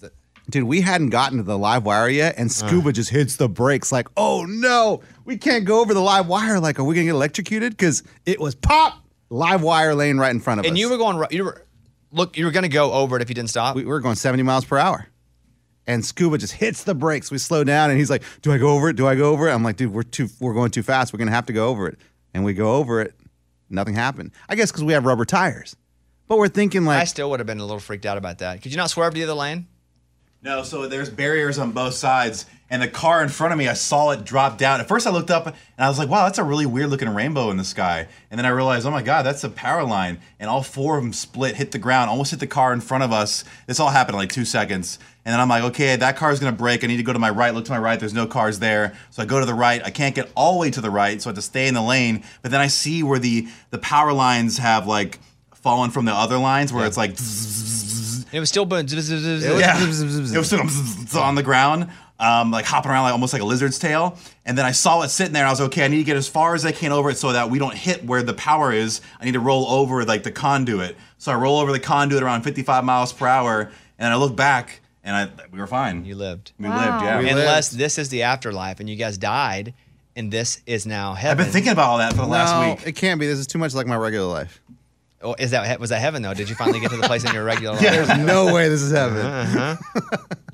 [0.49, 2.53] Dude, we hadn't gotten to the live wire yet, and uh.
[2.53, 6.59] Scuba just hits the brakes like, oh no, we can't go over the live wire.
[6.59, 7.71] Like, are we gonna get electrocuted?
[7.77, 8.95] Because it was pop,
[9.29, 10.69] live wire laying right in front of us.
[10.69, 11.65] and you were going, you were,
[12.11, 13.77] look, you were to go over it if you didn't stop.
[13.77, 15.07] we, we were going 70 miles per hour.
[15.87, 17.31] And Scuba just hits the brakes.
[17.31, 18.97] We slow down, and he's like, "Do I go over it?
[18.97, 21.13] Do I go over it?" I'm like, "Dude, we're too, we're going too fast.
[21.13, 21.99] We're gonna have to go over it."
[22.33, 23.15] And we go over it.
[23.69, 24.33] Nothing happened.
[24.49, 25.77] I guess because we have rubber tires.
[26.29, 28.63] But we're thinking like, I still would have been a little freaked out about that.
[28.63, 29.67] Could you not swerve to the other lane?
[30.43, 33.75] No, so there's barriers on both sides, and the car in front of me, I
[33.75, 34.81] saw it drop down.
[34.81, 37.11] At first, I looked up and I was like, "Wow, that's a really weird looking
[37.11, 40.19] rainbow in the sky." And then I realized, "Oh my God, that's a power line!"
[40.39, 43.05] And all four of them split, hit the ground, almost hit the car in front
[43.05, 43.45] of us.
[43.67, 44.99] This all happened in like two seconds.
[45.27, 46.83] And then I'm like, "Okay, that car's gonna break.
[46.83, 47.53] I need to go to my right.
[47.53, 48.01] Look to my right.
[48.01, 49.83] There's no cars there, so I go to the right.
[49.85, 51.75] I can't get all the way to the right, so I have to stay in
[51.75, 52.23] the lane.
[52.41, 55.19] But then I see where the the power lines have like
[55.63, 57.13] fallen from the other lines, where it's like."
[58.33, 59.45] It was still zzz, zzz, zzz.
[59.61, 59.83] yeah.
[59.83, 61.89] it was still on the ground,
[62.21, 64.17] um, like hopping around like almost like a lizard's tail.
[64.47, 65.85] And then I saw it sitting there, and I was okay.
[65.85, 67.75] I need to get as far as I can over it so that we don't
[67.75, 69.01] hit where the power is.
[69.21, 70.97] I need to roll over like the conduit.
[71.19, 74.81] So I roll over the conduit around 55 miles per hour, and I look back,
[75.03, 76.05] and I we were fine.
[76.05, 76.53] You lived.
[76.59, 76.77] we Wow.
[76.77, 77.19] lived, yeah.
[77.19, 79.75] We Unless this is the afterlife and you guys died
[80.17, 81.39] and this is now heaven.
[81.41, 82.87] I've been thinking about all that for the last no, week.
[82.87, 83.27] it can't be.
[83.27, 84.61] This is too much like my regular life.
[85.23, 86.33] Oh, is that was that heaven though?
[86.33, 87.83] Did you finally get to the place in your regular life?
[87.83, 89.19] Yeah, There's no way this is heaven.
[89.19, 89.77] Uh-huh.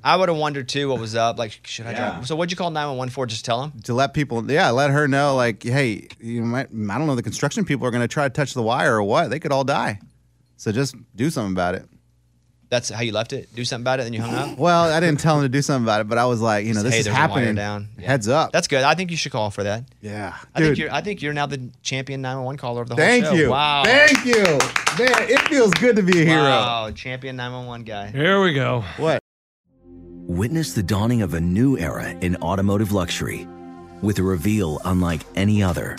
[0.03, 1.39] I would have wondered too what was up.
[1.39, 2.11] Like, should I Yeah.
[2.13, 2.27] drive?
[2.27, 3.27] So what'd you call 911 for?
[3.27, 3.73] Just tell them?
[3.85, 7.23] to let people, yeah, let her know, like, hey, you might, I don't know, the
[7.23, 9.31] construction people are going to try to touch the wire or what.
[9.31, 9.99] They could all die.
[10.57, 11.87] So just do something about it.
[12.69, 13.55] That's how you left it?
[13.55, 14.59] Do something about it, then you hung up?
[14.67, 16.75] Well, I didn't tell him to do something about it, but I was like, you
[16.75, 17.55] know, Just, this hey, is there's a wire happening.
[17.55, 17.89] down.
[17.99, 18.07] Yeah.
[18.09, 18.51] Heads up.
[18.51, 18.83] That's good.
[18.83, 19.85] I think you should call for that.
[20.01, 20.37] yeah.
[20.55, 23.05] I Dude, think you're I think you're now the champion 911 caller of the whole
[23.05, 23.33] thank show.
[23.35, 23.51] you.
[23.51, 23.85] Wow.
[23.85, 24.43] Thank you.
[24.43, 26.43] Man, it feels good to be a hero.
[26.43, 28.09] Wow, champion 911 guy.
[28.09, 28.83] Here we go.
[28.97, 29.21] What?
[30.29, 33.47] Witness the dawning of a new era in automotive luxury
[34.03, 35.97] with a reveal unlike any other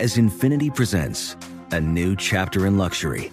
[0.00, 1.36] as Infiniti presents
[1.70, 3.32] a new chapter in luxury,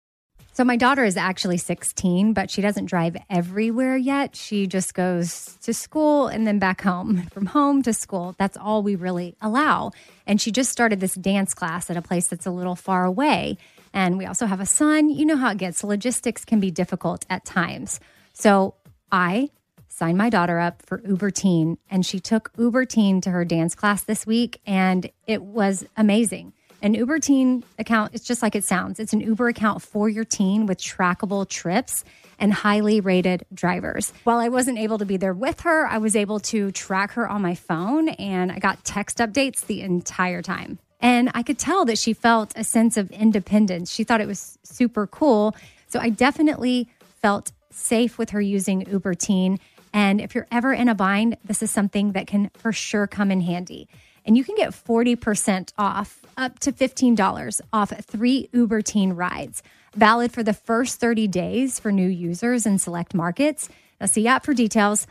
[0.61, 4.35] So my daughter is actually 16, but she doesn't drive everywhere yet.
[4.35, 8.35] She just goes to school and then back home, from home to school.
[8.37, 9.89] That's all we really allow.
[10.27, 13.57] And she just started this dance class at a place that's a little far away.
[13.91, 15.09] And we also have a son.
[15.09, 15.83] You know how it gets.
[15.83, 17.99] Logistics can be difficult at times.
[18.33, 18.75] So
[19.11, 19.49] I
[19.87, 23.73] signed my daughter up for Uber Teen, and she took Uber Teen to her dance
[23.73, 26.53] class this week, and it was amazing.
[26.83, 28.99] An Uber teen account, it's just like it sounds.
[28.99, 32.03] It's an Uber account for your teen with trackable trips
[32.39, 34.11] and highly rated drivers.
[34.23, 37.29] While I wasn't able to be there with her, I was able to track her
[37.29, 40.79] on my phone and I got text updates the entire time.
[40.99, 43.91] And I could tell that she felt a sense of independence.
[43.91, 45.55] She thought it was super cool.
[45.87, 46.89] So I definitely
[47.21, 49.59] felt safe with her using Uber Teen.
[49.93, 53.29] And if you're ever in a bind, this is something that can for sure come
[53.29, 53.87] in handy
[54.25, 59.63] and you can get 40% off, up to $15 off three Uber Teen rides,
[59.95, 63.69] valid for the first 30 days for new users in select markets.
[63.99, 65.07] Now, see app for details.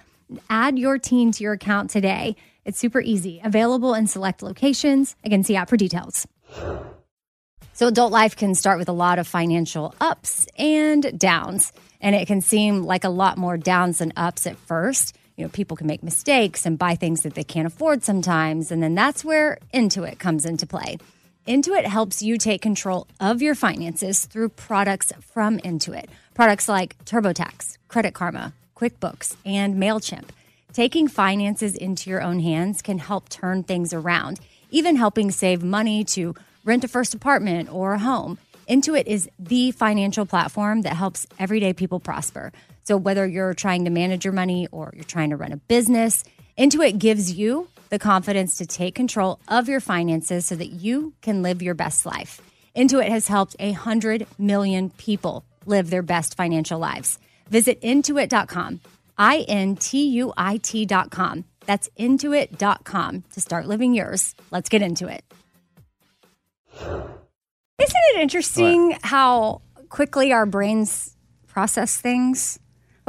[0.49, 2.37] Add your teen to your account today.
[2.65, 5.17] It's super easy, available in select locations.
[5.25, 6.27] Again, see app for details.
[7.73, 12.27] So, adult life can start with a lot of financial ups and downs, and it
[12.27, 15.17] can seem like a lot more downs than ups at first.
[15.41, 18.83] You know, people can make mistakes and buy things that they can't afford sometimes, and
[18.83, 20.99] then that's where Intuit comes into play.
[21.49, 26.11] Intuit helps you take control of your finances through products from Intuit.
[26.35, 30.29] Products like TurboTax, Credit Karma, QuickBooks, and MailChimp.
[30.75, 36.05] Taking finances into your own hands can help turn things around, even helping save money
[36.05, 36.35] to
[36.67, 38.37] rent a first apartment or a home.
[38.69, 42.53] Intuit is the financial platform that helps everyday people prosper.
[42.85, 46.25] So, whether you're trying to manage your money or you're trying to run a business,
[46.59, 51.43] Intuit gives you the confidence to take control of your finances so that you can
[51.43, 52.41] live your best life.
[52.77, 57.19] Intuit has helped 100 million people live their best financial lives.
[57.49, 58.81] Visit intuit.com,
[59.19, 61.45] I N T U I T.com.
[61.67, 64.35] That's intuit.com to start living yours.
[64.51, 65.25] Let's get into it.
[67.81, 71.17] Isn't it interesting how quickly our brains
[71.47, 72.59] process things?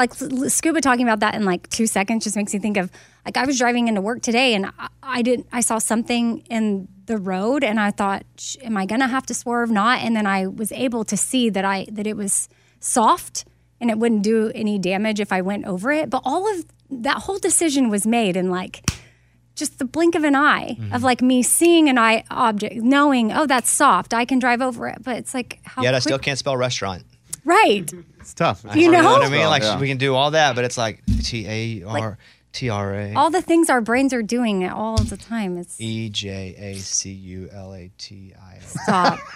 [0.02, 2.92] Like Scuba talking about that in like two seconds just makes me think of
[3.24, 6.88] like I was driving into work today and I, I didn't I saw something in
[7.06, 8.26] the road and I thought,
[8.64, 9.70] am I gonna have to swerve?
[9.70, 13.46] Not, and then I was able to see that I that it was soft
[13.80, 16.10] and it wouldn't do any damage if I went over it.
[16.10, 18.90] But all of that whole decision was made in like
[19.56, 21.04] just the blink of an eye of mm-hmm.
[21.04, 24.14] like me seeing an eye object, knowing, oh, that's soft.
[24.14, 25.04] I can drive over it.
[25.04, 27.04] But it's like how Yet I still can't spell restaurant.
[27.46, 27.92] Right.
[28.20, 28.64] It's tough.
[28.76, 29.04] You know?
[29.04, 29.48] what I mean?
[29.48, 29.80] Like Yeah.
[29.80, 32.18] we can do all that, but it's like T A R
[32.54, 35.58] T R A All the things our brains are doing all the time.
[35.58, 38.60] It's E J A C U L A T I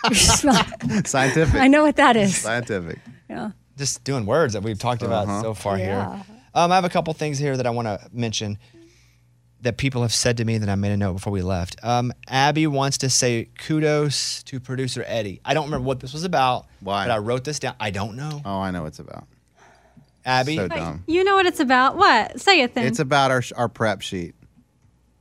[0.08, 0.10] O.
[0.13, 0.65] stop.
[1.06, 1.56] Scientific.
[1.60, 2.38] I know what that is.
[2.38, 3.00] Scientific.
[3.30, 3.52] Yeah.
[3.78, 5.41] Just doing words that we've talked about Uh-huh.
[5.41, 6.18] so far Yeah.
[6.18, 6.26] here.
[6.54, 8.58] Um, I have a couple things here that I want to mention
[9.62, 11.78] that people have said to me that I made a note before we left.
[11.84, 15.41] Um, Abby wants to say kudos to producer Eddie.
[15.44, 17.06] I don't remember what this was about, Why?
[17.06, 17.76] but I wrote this down.
[17.80, 18.41] I don't know.
[18.46, 19.28] Oh, I know what it's about.
[20.26, 21.04] Abby, So dumb.
[21.08, 21.98] You know what it's about?
[21.98, 22.39] What?
[22.39, 22.86] Say it then.
[22.88, 24.34] It's about our our prep sheet.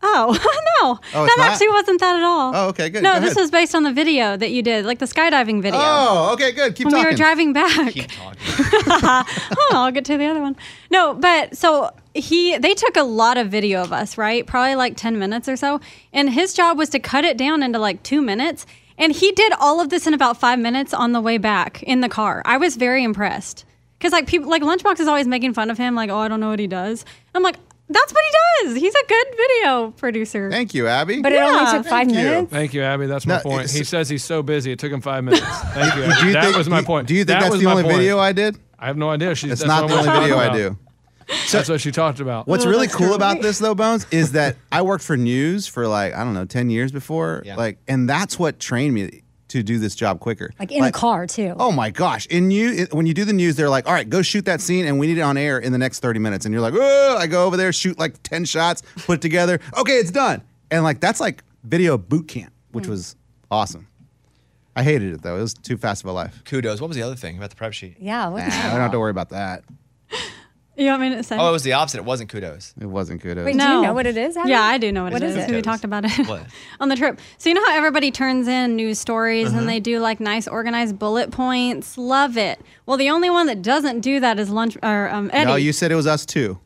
[0.05, 0.33] Oh,
[0.83, 0.99] no.
[1.15, 1.49] Oh, that not?
[1.49, 2.53] actually wasn't that at all.
[2.55, 3.03] Oh, okay, good.
[3.03, 3.43] No, Go this ahead.
[3.43, 5.81] was based on the video that you did, like the skydiving video.
[5.83, 6.75] Oh, okay, good.
[6.75, 7.07] Keep when talking.
[7.07, 7.93] we were driving back.
[7.93, 8.39] keep talking.
[8.87, 10.57] oh, I'll get to the other one.
[10.91, 14.47] No, but so he they took a lot of video of us, right?
[14.47, 15.81] Probably like 10 minutes or so.
[16.13, 18.67] And his job was to cut it down into like 2 minutes,
[18.99, 22.01] and he did all of this in about 5 minutes on the way back in
[22.01, 22.43] the car.
[22.45, 23.65] I was very impressed.
[24.01, 26.41] Cuz like people like Lunchbox is always making fun of him like, "Oh, I don't
[26.41, 27.57] know what he does." I'm like,
[27.89, 28.77] "That's what he does.
[28.77, 31.21] He's a good video producer." Thank you, Abby.
[31.23, 32.17] But it only took five thank you.
[32.17, 32.51] minutes.
[32.53, 33.07] Thank you, Abby.
[33.07, 33.71] That's my No, point.
[33.71, 34.73] He says he's so busy.
[34.73, 35.45] It took him five minutes.
[35.47, 36.05] Thank you.
[36.05, 36.15] Abby.
[36.21, 37.09] do you that think, was my do- point.
[37.09, 37.97] Do you think that that's was the my only point.
[37.97, 38.59] video I did?
[38.79, 39.35] I have no idea.
[39.35, 40.57] She's, It's that's not what the we're only video I about.
[40.57, 40.79] do.
[41.53, 42.47] that's what she talked about.
[42.47, 46.13] What's really cool about this though, Bones, is that I worked for news for like,
[46.15, 47.43] I don't know, 10 years before.
[47.47, 47.57] Yeah.
[47.57, 49.23] Like, and that's what trained me
[49.55, 50.51] to do this job quicker.
[50.59, 51.55] Like in a car too.
[51.59, 52.27] Oh my gosh!
[52.27, 54.87] In you, when you do the news, they're like, "All right, go shoot that scene,
[54.87, 57.17] and we need it on air in the next thirty minutes." And you're like, "Oh!"
[57.19, 59.61] I go over there, shoot like ten shots, put it together.
[59.77, 60.43] Okay, it's done.
[60.71, 62.91] And like that's like video boot camp, which mm.
[62.91, 63.17] was
[63.51, 63.87] awesome.
[64.77, 66.43] I hated it though; it was too fast of a life.
[66.45, 66.81] Kudos.
[66.81, 67.97] What was the other thing about the prep sheet?
[67.99, 68.29] Yeah.
[68.29, 69.65] Nah, I don't have to worry about that.
[70.77, 71.37] You want me to say?
[71.39, 71.99] Oh, it was the opposite.
[71.99, 72.75] It wasn't kudos.
[72.81, 73.45] It wasn't kudos.
[73.45, 73.77] Wait, do No.
[73.81, 74.37] you know what it is?
[74.37, 74.51] Abby?
[74.51, 75.45] Yeah, I do know what, What it is is.
[75.45, 75.51] it?
[75.55, 76.47] We talked about it What?
[76.81, 77.21] on the trip.
[77.39, 79.59] So you know how everybody turns in news stories Uh-huh.
[79.61, 81.97] and they do like nice organized bullet points.
[81.97, 82.61] Love it.
[82.87, 85.47] Well, the only one that doesn't do that is lunch or um, Eddie.
[85.47, 86.59] No, you said it was us too.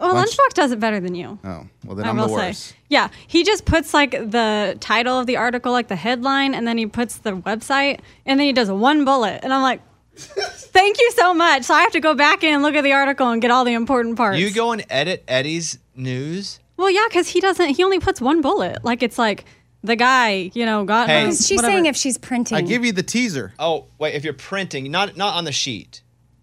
[0.00, 1.38] well, Lunch- Lunchbox does it better than you.
[1.44, 2.46] Oh, well then I I'm will the say.
[2.48, 2.74] worst.
[2.88, 6.76] Yeah, he just puts like the title of the article, like the headline, and then
[6.78, 9.80] he puts the website, and then he does one bullet, and I'm like.
[10.16, 11.64] Thank you so much.
[11.64, 13.64] So I have to go back in and look at the article and get all
[13.64, 14.38] the important parts.
[14.38, 16.60] You go and edit Eddie's news.
[16.76, 17.76] Well, yeah, because he doesn't.
[17.76, 18.84] He only puts one bullet.
[18.84, 19.44] Like it's like
[19.82, 21.08] the guy, you know, got.
[21.08, 21.26] Hey.
[21.26, 21.72] she's whatever.
[21.72, 22.56] saying if she's printing.
[22.56, 23.52] I give you the teaser.
[23.58, 24.14] Oh, wait.
[24.14, 26.02] If you're printing, not not on the sheet.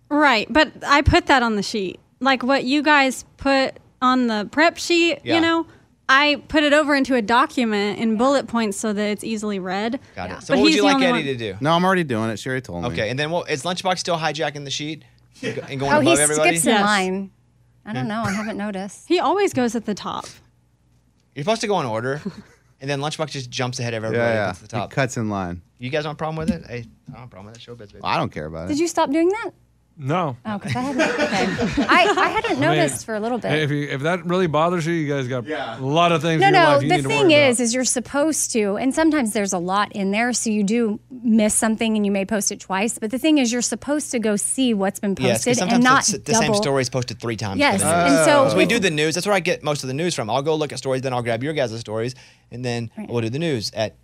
[0.10, 4.48] right, but I put that on the sheet, like what you guys put on the
[4.52, 5.20] prep sheet.
[5.24, 5.36] Yeah.
[5.36, 5.68] You know,
[6.10, 10.00] I put it over into a document in bullet points so that it's easily read.
[10.16, 10.38] Got Yeah.
[10.38, 10.42] it.
[10.42, 11.58] So But what would he's you the like only Eddie one- to do?
[11.62, 12.38] No, I'm already doing it.
[12.40, 12.90] Sherry told me.
[12.90, 15.04] Okay, and then what is Lunchbox still hijacking the sheet
[15.44, 16.50] and go- and going oh, he above everybody?
[16.58, 16.84] skips in Yes.
[16.86, 17.32] line.
[17.86, 18.10] I don't hmm.
[18.10, 18.24] know.
[18.24, 19.08] I haven't noticed.
[19.08, 20.26] He always goes at the top.
[21.36, 22.22] You're supposed to go in order,
[22.82, 24.48] and then Lunchbox just jumps ahead of everybody yeah.
[24.48, 24.90] and gets to the He top.
[24.92, 25.62] cuts in line.
[25.78, 26.66] You guys want a problem with it?
[26.66, 27.62] Hey, I don't have a problem with it.
[27.62, 28.00] Showbiz, baby.
[28.04, 28.70] I don't care about it.
[28.70, 29.52] Did you stop doing that?
[30.02, 30.38] No.
[30.46, 31.62] Oh, because I hadn't.
[31.62, 31.84] Okay.
[31.84, 33.52] I, I hadn't I mean, noticed for a little bit.
[33.52, 36.48] If, you, if that really bothers you, you guys got a lot of things No,
[36.48, 36.70] in your no.
[36.70, 37.64] life you The need to thing worry is, about.
[37.66, 41.54] is you're supposed to, and sometimes there's a lot in there, so you do miss
[41.54, 42.98] something, and you may post it twice.
[42.98, 45.70] But the thing is, you're supposed to go see what's been Yes, posted because and
[45.72, 46.42] sometimes not it's the double.
[46.46, 47.60] same story is posted three times.
[47.60, 48.28] Yes, for the news.
[48.28, 49.16] and so we do the news.
[49.16, 50.30] That's where I get most of the news from.
[50.30, 52.16] I'll go look at stories, then I'll grab your guys' stories,
[52.52, 53.98] and then we'll do the news at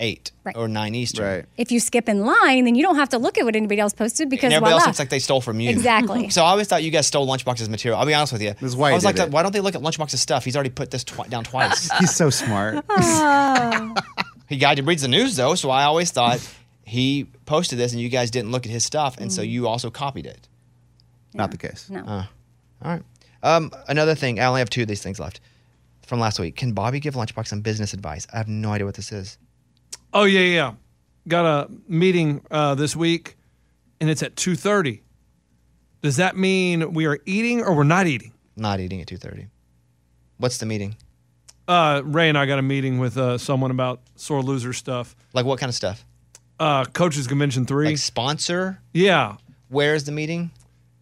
[0.00, 0.56] eight Right.
[0.56, 1.24] or nine Eastern.
[1.24, 1.44] Right.
[1.56, 3.92] If you skip in line, then you don't have to look at what anybody else
[3.92, 5.70] posted because And everybody else looks like they stole from you.
[5.70, 6.28] Exactly.
[6.38, 7.98] So I always thought you guys stole Lunchbox's material.
[7.98, 8.50] I'll be honest with you.
[8.52, 9.30] This is why I was like, did it.
[9.30, 10.44] why don't they look at Lunchbox's stuff?
[10.44, 11.90] He's already put this twi- down twice.
[11.98, 12.84] He's so smart.
[14.48, 16.40] he guy reads the news though, so I always thought
[16.84, 19.50] he posted this and you guys didn't look at his stuff, and so Mm.
[19.50, 20.48] you also copied it.
[21.34, 21.90] Not the case.
[21.90, 22.00] No.
[22.00, 22.24] Uh,
[22.82, 23.02] all right.
[23.42, 25.40] Um, another thing, I only have two of these things left
[26.06, 26.56] from last week.
[26.56, 28.26] Can Bobby give Lunchbox some business advice?
[28.32, 29.38] I have no idea what this is.
[30.12, 30.74] Oh yeah, yeah.
[31.26, 33.36] Got a meeting uh, this week,
[34.00, 35.02] and it's at two thirty.
[36.02, 38.32] Does that mean we are eating or we're not eating?
[38.56, 39.48] Not eating at two thirty.
[40.38, 40.96] What's the meeting?
[41.66, 45.14] Uh, Ray and I got a meeting with uh, someone about sore loser stuff.
[45.34, 46.04] Like what kind of stuff?
[46.58, 47.86] Uh, Coaches Convention three.
[47.86, 48.80] Like sponsor?
[48.94, 49.36] Yeah.
[49.68, 50.50] Where's the meeting?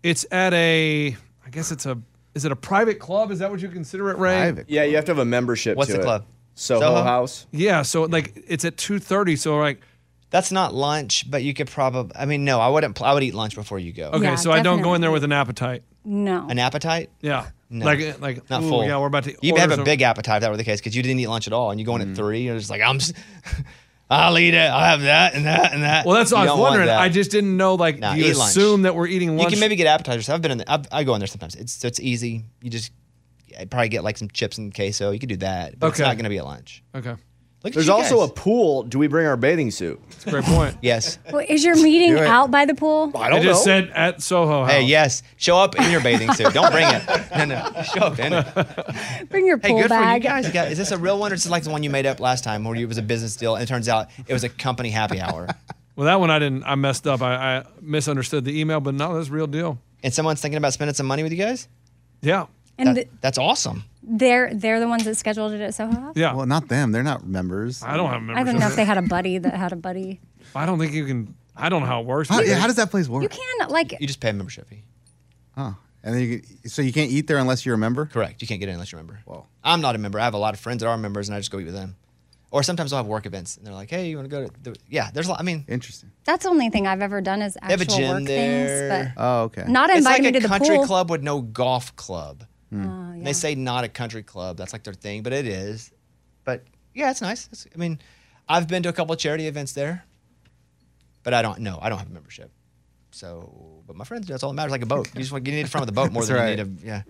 [0.03, 1.17] It's at a.
[1.45, 1.99] I guess it's a.
[2.35, 3.31] Is it a private club?
[3.31, 4.37] Is that what you consider it, Ray?
[4.37, 4.69] Private.
[4.69, 5.77] Yeah, you have to have a membership.
[5.77, 6.05] What's to the it.
[6.05, 6.25] club?
[6.57, 7.03] Soho, Soho?
[7.05, 7.47] House.
[7.53, 7.83] Yeah.
[7.83, 9.37] So like it's at two thirty.
[9.37, 9.81] So like.
[10.29, 12.13] That's not lunch, but you could probably.
[12.17, 12.97] I mean, no, I wouldn't.
[12.97, 14.09] pl- I would eat lunch before you go.
[14.09, 15.85] Okay, Yeah, so I don't go in there with an appetite.
[16.05, 16.45] no.
[16.49, 17.11] An appetite?
[17.21, 17.47] Yeah.
[17.71, 17.87] No.
[17.87, 18.85] Like eh, like Not ooh, full.
[18.85, 19.37] Yeah, we're about to.
[19.41, 21.21] You order have a some- big appetite if that were the case because you didn't
[21.21, 22.17] eat lunch at all, and you go in at mm.
[22.17, 22.43] three.
[22.43, 22.97] You're just like, I'm.
[22.97, 23.13] s-
[24.11, 24.59] I'll eat it.
[24.59, 26.07] I'll have that and that and that.
[26.07, 26.87] Well, that's what You I was don't want wondering.
[26.89, 27.01] that.
[27.01, 27.75] I just didn't know.
[27.75, 28.51] Like, Nah, do you eat lunch.
[28.51, 29.51] assume that we're eating lunch?
[29.51, 30.29] You can maybe get appetizers.
[30.29, 30.59] I've been in.
[30.59, 31.55] The, I've, I go in there sometimes.
[31.55, 32.45] It's so it's easy.
[32.63, 32.93] You just
[33.59, 35.11] I'd probably get like some chips and queso.
[35.11, 36.09] You could do that, but it's Okay.
[36.09, 36.83] not going to be at lunch.
[36.95, 37.15] Okay.
[37.65, 38.31] Look at There's you also guys.
[38.31, 38.83] a pool.
[38.85, 40.01] Do we bring our bathing suit?
[40.11, 40.77] That's a great point.
[40.83, 41.19] yes.
[41.33, 43.11] Well, is your meeting out by the pool?
[43.15, 43.73] I I don't just know.
[43.81, 44.71] said at Soho House.
[44.73, 45.23] Hey, yes.
[45.37, 46.53] Show up in your bathing suit.
[46.55, 47.03] Don't bring it.
[47.37, 47.83] No, no.
[47.83, 49.29] Show up in it.
[49.31, 50.23] Bring your Hey, pool good for you bag.
[50.23, 50.47] guys.
[50.47, 52.07] You got- Is this a real one, or is this like the one you made
[52.07, 54.45] up last time, where it was a business deal, and it turns out it was
[54.45, 55.49] a company happy hour,
[55.97, 56.63] Well, that one I didn't.
[56.65, 57.21] I messed up.
[57.23, 59.79] I, I misunderstood the email, but no, that's a real deal.
[60.05, 61.69] and someone's thinking about spending some money with you guys?
[62.21, 62.47] Yeah.
[62.79, 63.85] And That- th- that's awesome.
[64.03, 66.15] they're they're the ones that scheduled it at Soho House.
[66.17, 66.35] Yeah.
[66.35, 66.93] Well, not them.
[66.93, 67.83] They're not members.
[67.83, 68.47] I don't have a I membership.
[68.47, 70.21] don't know if they had a buddy that had a buddy.
[70.55, 71.35] I don't think you can.
[71.57, 72.29] I don't know how it works.
[72.29, 73.23] How, yeah, how does that place work?
[73.23, 74.83] You can like You just pay a membership fee.
[75.57, 78.05] Oh, and then you can, so you can't eat there unless you're a member.
[78.07, 78.43] Correct.
[78.43, 79.21] You can't get in unless you're a member.
[79.27, 80.21] Well, I'm not a member.
[80.21, 81.75] I have a lot of friends that are members, and I just go eat with
[81.75, 81.97] them.
[82.53, 84.53] Or sometimes I'll have work events, and they're like, "Hey, you want to go to?"
[84.63, 85.41] The, yeah, there's a lot.
[85.41, 86.13] I mean, Interesting.
[86.25, 88.89] that's the only thing I've ever done is have a actual gym work there.
[89.05, 89.63] things, Oh, okay.
[89.63, 92.45] but not it's invite like me to the country club with no golf club.
[92.73, 93.25] Oh, yeah.
[93.25, 94.57] They say not a country club.
[94.57, 95.93] That's like their thing, but it is.
[96.45, 97.49] But yeah, it's nice.
[97.53, 98.01] It's, I mean,
[98.49, 100.05] I've been to a couple of charity events there,
[101.23, 101.79] but I don't know.
[101.81, 102.51] I don't have a membership.
[103.11, 104.33] So, but my friends do.
[104.33, 104.73] That's all that matters.
[104.73, 105.09] Like a boat.
[105.15, 106.59] You just want you need the front of the boat more than right.
[106.59, 107.03] you need a yeah.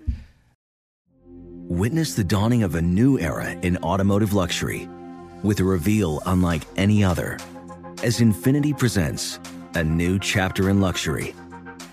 [1.68, 4.88] Witness the dawning of a new era in automotive luxury
[5.42, 7.38] with a reveal unlike any other
[8.02, 9.40] as Infiniti presents
[9.74, 11.34] a new chapter in luxury,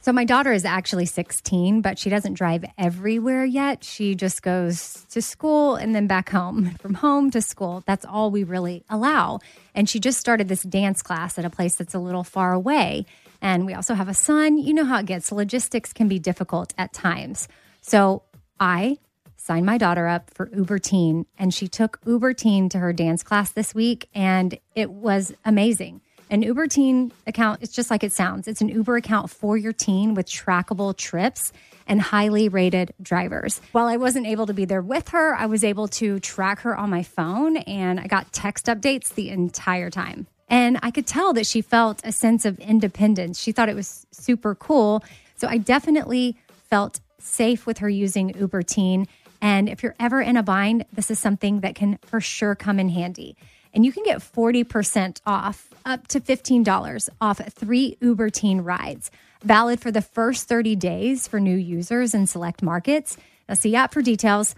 [0.00, 3.82] So my daughter is actually 16, but she doesn't drive everywhere yet.
[3.82, 7.82] She just goes to school and then back home, from home to school.
[7.86, 9.40] That's all we really allow.
[9.74, 13.06] And she just started this dance class at a place that's a little far away.
[13.42, 14.58] And we also have a son.
[14.58, 15.30] You know how it gets.
[15.32, 17.48] Logistics can be difficult at times.
[17.80, 18.22] So
[18.58, 18.98] I
[19.36, 23.22] signed my daughter up for Uber Teen, and she took Uber Teen to her dance
[23.22, 26.02] class this week, and it was amazing.
[26.30, 28.48] An Uber Teen account, it's just like it sounds.
[28.48, 31.52] It's an Uber account for your teen with trackable trips
[31.86, 33.60] and highly rated drivers.
[33.72, 36.76] While I wasn't able to be there with her, I was able to track her
[36.76, 40.26] on my phone and I got text updates the entire time.
[40.50, 43.40] And I could tell that she felt a sense of independence.
[43.40, 45.02] She thought it was super cool.
[45.36, 46.36] So I definitely
[46.68, 49.06] felt safe with her using Uber Teen.
[49.40, 52.78] And if you're ever in a bind, this is something that can for sure come
[52.78, 53.36] in handy.
[53.72, 59.10] And you can get 40% off, up to $15 off three Uber Teen rides.
[59.42, 63.16] Valid for the first 30 days for new users in select markets.
[63.48, 64.54] Now, see app for details.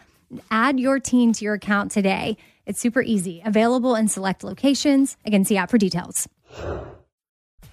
[0.50, 2.36] Add your teen to your account today.
[2.66, 3.42] It's super easy.
[3.44, 5.16] Available in select locations.
[5.24, 6.28] Again, see app for details.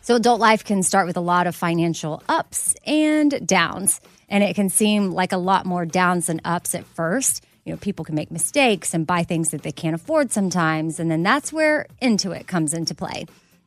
[0.02, 4.56] So, adult life can start with a lot of financial ups and downs, and it
[4.56, 7.46] can seem like a lot more downs than ups at first.
[7.68, 11.12] You know, people can make mistakes and buy things that they can't afford sometimes, and
[11.12, 13.26] then that's where Intuit comes into play.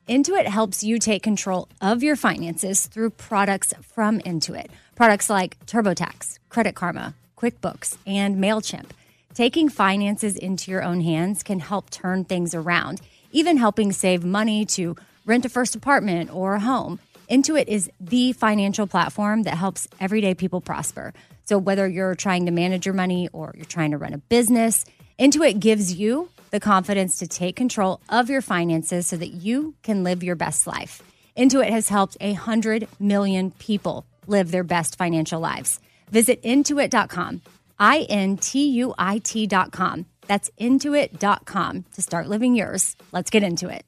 [0.09, 4.68] Intuit helps you take control of your finances through products from Intuit.
[4.94, 8.86] Products like TurboTax, Credit Karma, QuickBooks, and MailChimp.
[9.34, 14.64] Taking finances into your own hands can help turn things around, even helping save money
[14.64, 14.96] to
[15.26, 17.01] rent a first apartment or a home.
[17.30, 21.12] Intuit is the financial platform that helps everyday people prosper.
[21.51, 24.84] So, whether you're trying to manage your money or you're trying to run a business,
[25.18, 30.05] Intuit gives you the confidence to take control of your finances so that you can
[30.05, 31.03] live your best life.
[31.36, 35.80] Intuit has helped 100 million people live their best financial lives.
[36.12, 37.42] Visit intuit.com,
[37.80, 40.07] I N T U I T.com.
[40.28, 42.94] That's intuit.com to start living yours.
[43.11, 43.84] Let's get into it.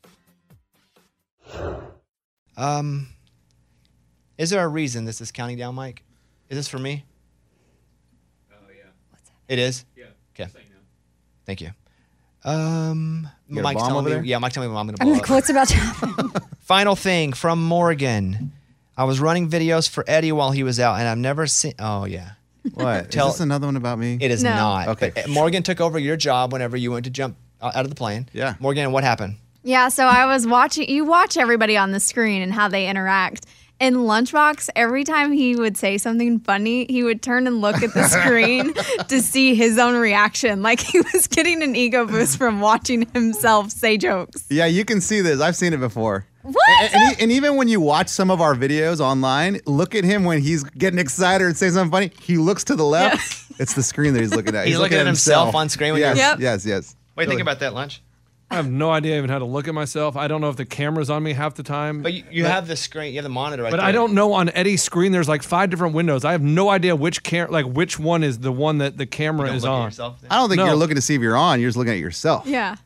[2.57, 3.07] Um,
[4.37, 6.03] is there a reason this is counting down, Mike?
[6.49, 7.05] Is this for me?
[9.49, 9.53] Yeah.
[9.55, 9.85] It is.
[9.97, 10.05] Yeah.
[10.35, 10.51] Okay.
[11.47, 11.71] Thank you.
[12.45, 14.15] Um, You got Mike's bomb telling over me.
[14.17, 14.25] there?
[14.25, 15.31] Yeah, Mike's telling me I'm gonna I'm blow like, up.
[15.31, 16.33] what's about to happen?
[16.61, 18.53] Final thing from Morgan.
[18.97, 21.75] I was running videos for Eddie while he was out, and I've never seen.
[21.79, 22.33] Oh yeah.
[22.75, 23.11] What?
[23.11, 24.19] Tell- Is this another one about me?
[24.21, 24.51] It is No.
[24.55, 24.89] not.
[24.89, 25.11] Okay.
[25.15, 27.91] But, uh, Morgan took over your job whenever you went to jump out out of
[27.91, 28.29] the plane.
[28.33, 28.55] Yeah.
[28.61, 29.37] Morgan, what happened?
[29.65, 30.89] Yeah, so I was watching.
[30.89, 33.47] You watch everybody on the screen and how they interact.
[33.83, 37.93] In Lunchbox, every time he would say something funny, he would turn and look at
[37.93, 38.73] the screen
[39.09, 40.63] to see his own reaction.
[40.73, 44.45] Like he was getting an ego boost from watching himself say jokes.
[44.49, 45.41] Yeah, you can see this.
[45.41, 46.25] I've seen it before.
[46.43, 46.57] What?
[46.81, 50.05] And, and, e- and even when you watch some of our videos online, look at
[50.05, 52.13] him when he's getting excited and saying something funny.
[52.21, 53.51] He looks to the left.
[53.59, 54.67] It's the screen that he's looking at.
[54.69, 56.39] He's looking at himself on screen when yes, you're- Yep.
[56.41, 56.97] yes, yes.
[57.17, 58.01] Wait, think about that lunch.
[58.53, 60.15] I have no idea even how to look at myself.
[60.15, 62.03] I don't know if the camera's on me half the time.
[62.03, 63.87] But you, you have the screen, you have the monitor right But there.
[63.87, 65.11] I don't know on Eddie's screen.
[65.11, 66.25] There's like five different windows.
[66.25, 69.47] I have no idea which cam like which one is the one that the camera
[69.47, 69.85] Don't is look at on.
[69.87, 70.19] yourself?
[70.31, 70.67] I don't think No.
[70.67, 71.61] you're looking to see if you're on.
[71.61, 72.47] You're just looking at yourself.
[72.47, 72.77] Yeah.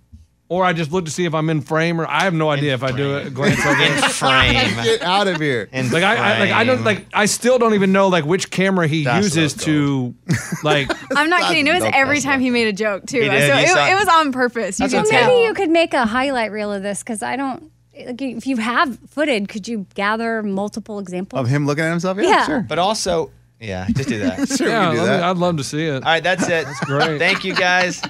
[0.49, 2.72] Or I just look to see if I'm in frame, or I have no idea
[2.74, 3.34] if I do it.
[3.34, 3.82] Glance over.
[3.82, 4.74] In frame.
[4.84, 5.68] Get out of here.
[5.72, 8.49] In Like I, I like I don't like I still don't even know like which
[8.53, 10.14] camera he That's uses to
[10.62, 11.66] like I'm not kidding.
[11.66, 13.22] It was every time he made a joke too.
[13.22, 14.78] He did, So you it, it was on purpose.
[14.78, 15.28] You That's Well, tell.
[15.34, 17.72] maybe you could make a highlight reel of this because I don't.
[18.07, 21.40] Like, if you have footage, could you gather multiple examples?
[21.40, 22.18] Of him looking at himself?
[22.18, 22.47] Yeah, Yeah.
[22.47, 22.61] sure.
[22.61, 24.47] But also, yeah, just do that.
[24.49, 24.90] Sure, yeah.
[24.90, 25.22] we can do let me- that.
[25.24, 25.94] I'd love to see it.
[25.94, 26.66] All right, that's it.
[26.66, 27.18] That's great.
[27.18, 28.03] Thank you guys.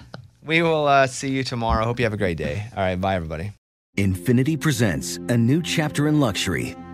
[0.46, 1.84] We will uh, see you tomorrow.
[1.84, 2.64] Hope you have a great day.
[2.76, 3.52] All right, bye everybody.
[3.98, 6.76] Infiniti presents a new chapter in luxury,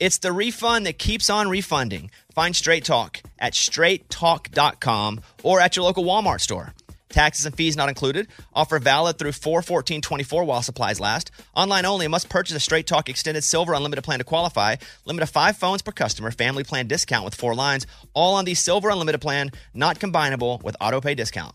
[0.00, 2.10] It's the refund that keeps on refunding.
[2.34, 6.72] Find Straight Talk at straighttalk.com or at your local Walmart store.
[7.10, 8.28] Taxes and fees not included.
[8.54, 11.30] Offer valid through 41424 while supplies last.
[11.54, 12.08] Online only.
[12.08, 14.76] Must purchase a Straight Talk Extended Silver Unlimited plan to qualify.
[15.04, 16.30] Limit of five phones per customer.
[16.30, 17.86] Family plan discount with four lines.
[18.14, 19.50] All on the Silver Unlimited plan.
[19.74, 21.54] Not combinable with auto pay discount.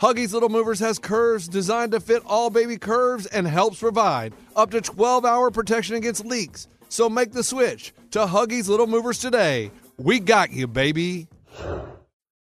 [0.00, 4.70] Huggies Little Movers has curves designed to fit all baby curves and helps provide up
[4.70, 6.68] to 12 hour protection against leaks.
[6.88, 9.70] So make the switch to Huggies Little Movers today.
[9.98, 11.28] We got you, baby.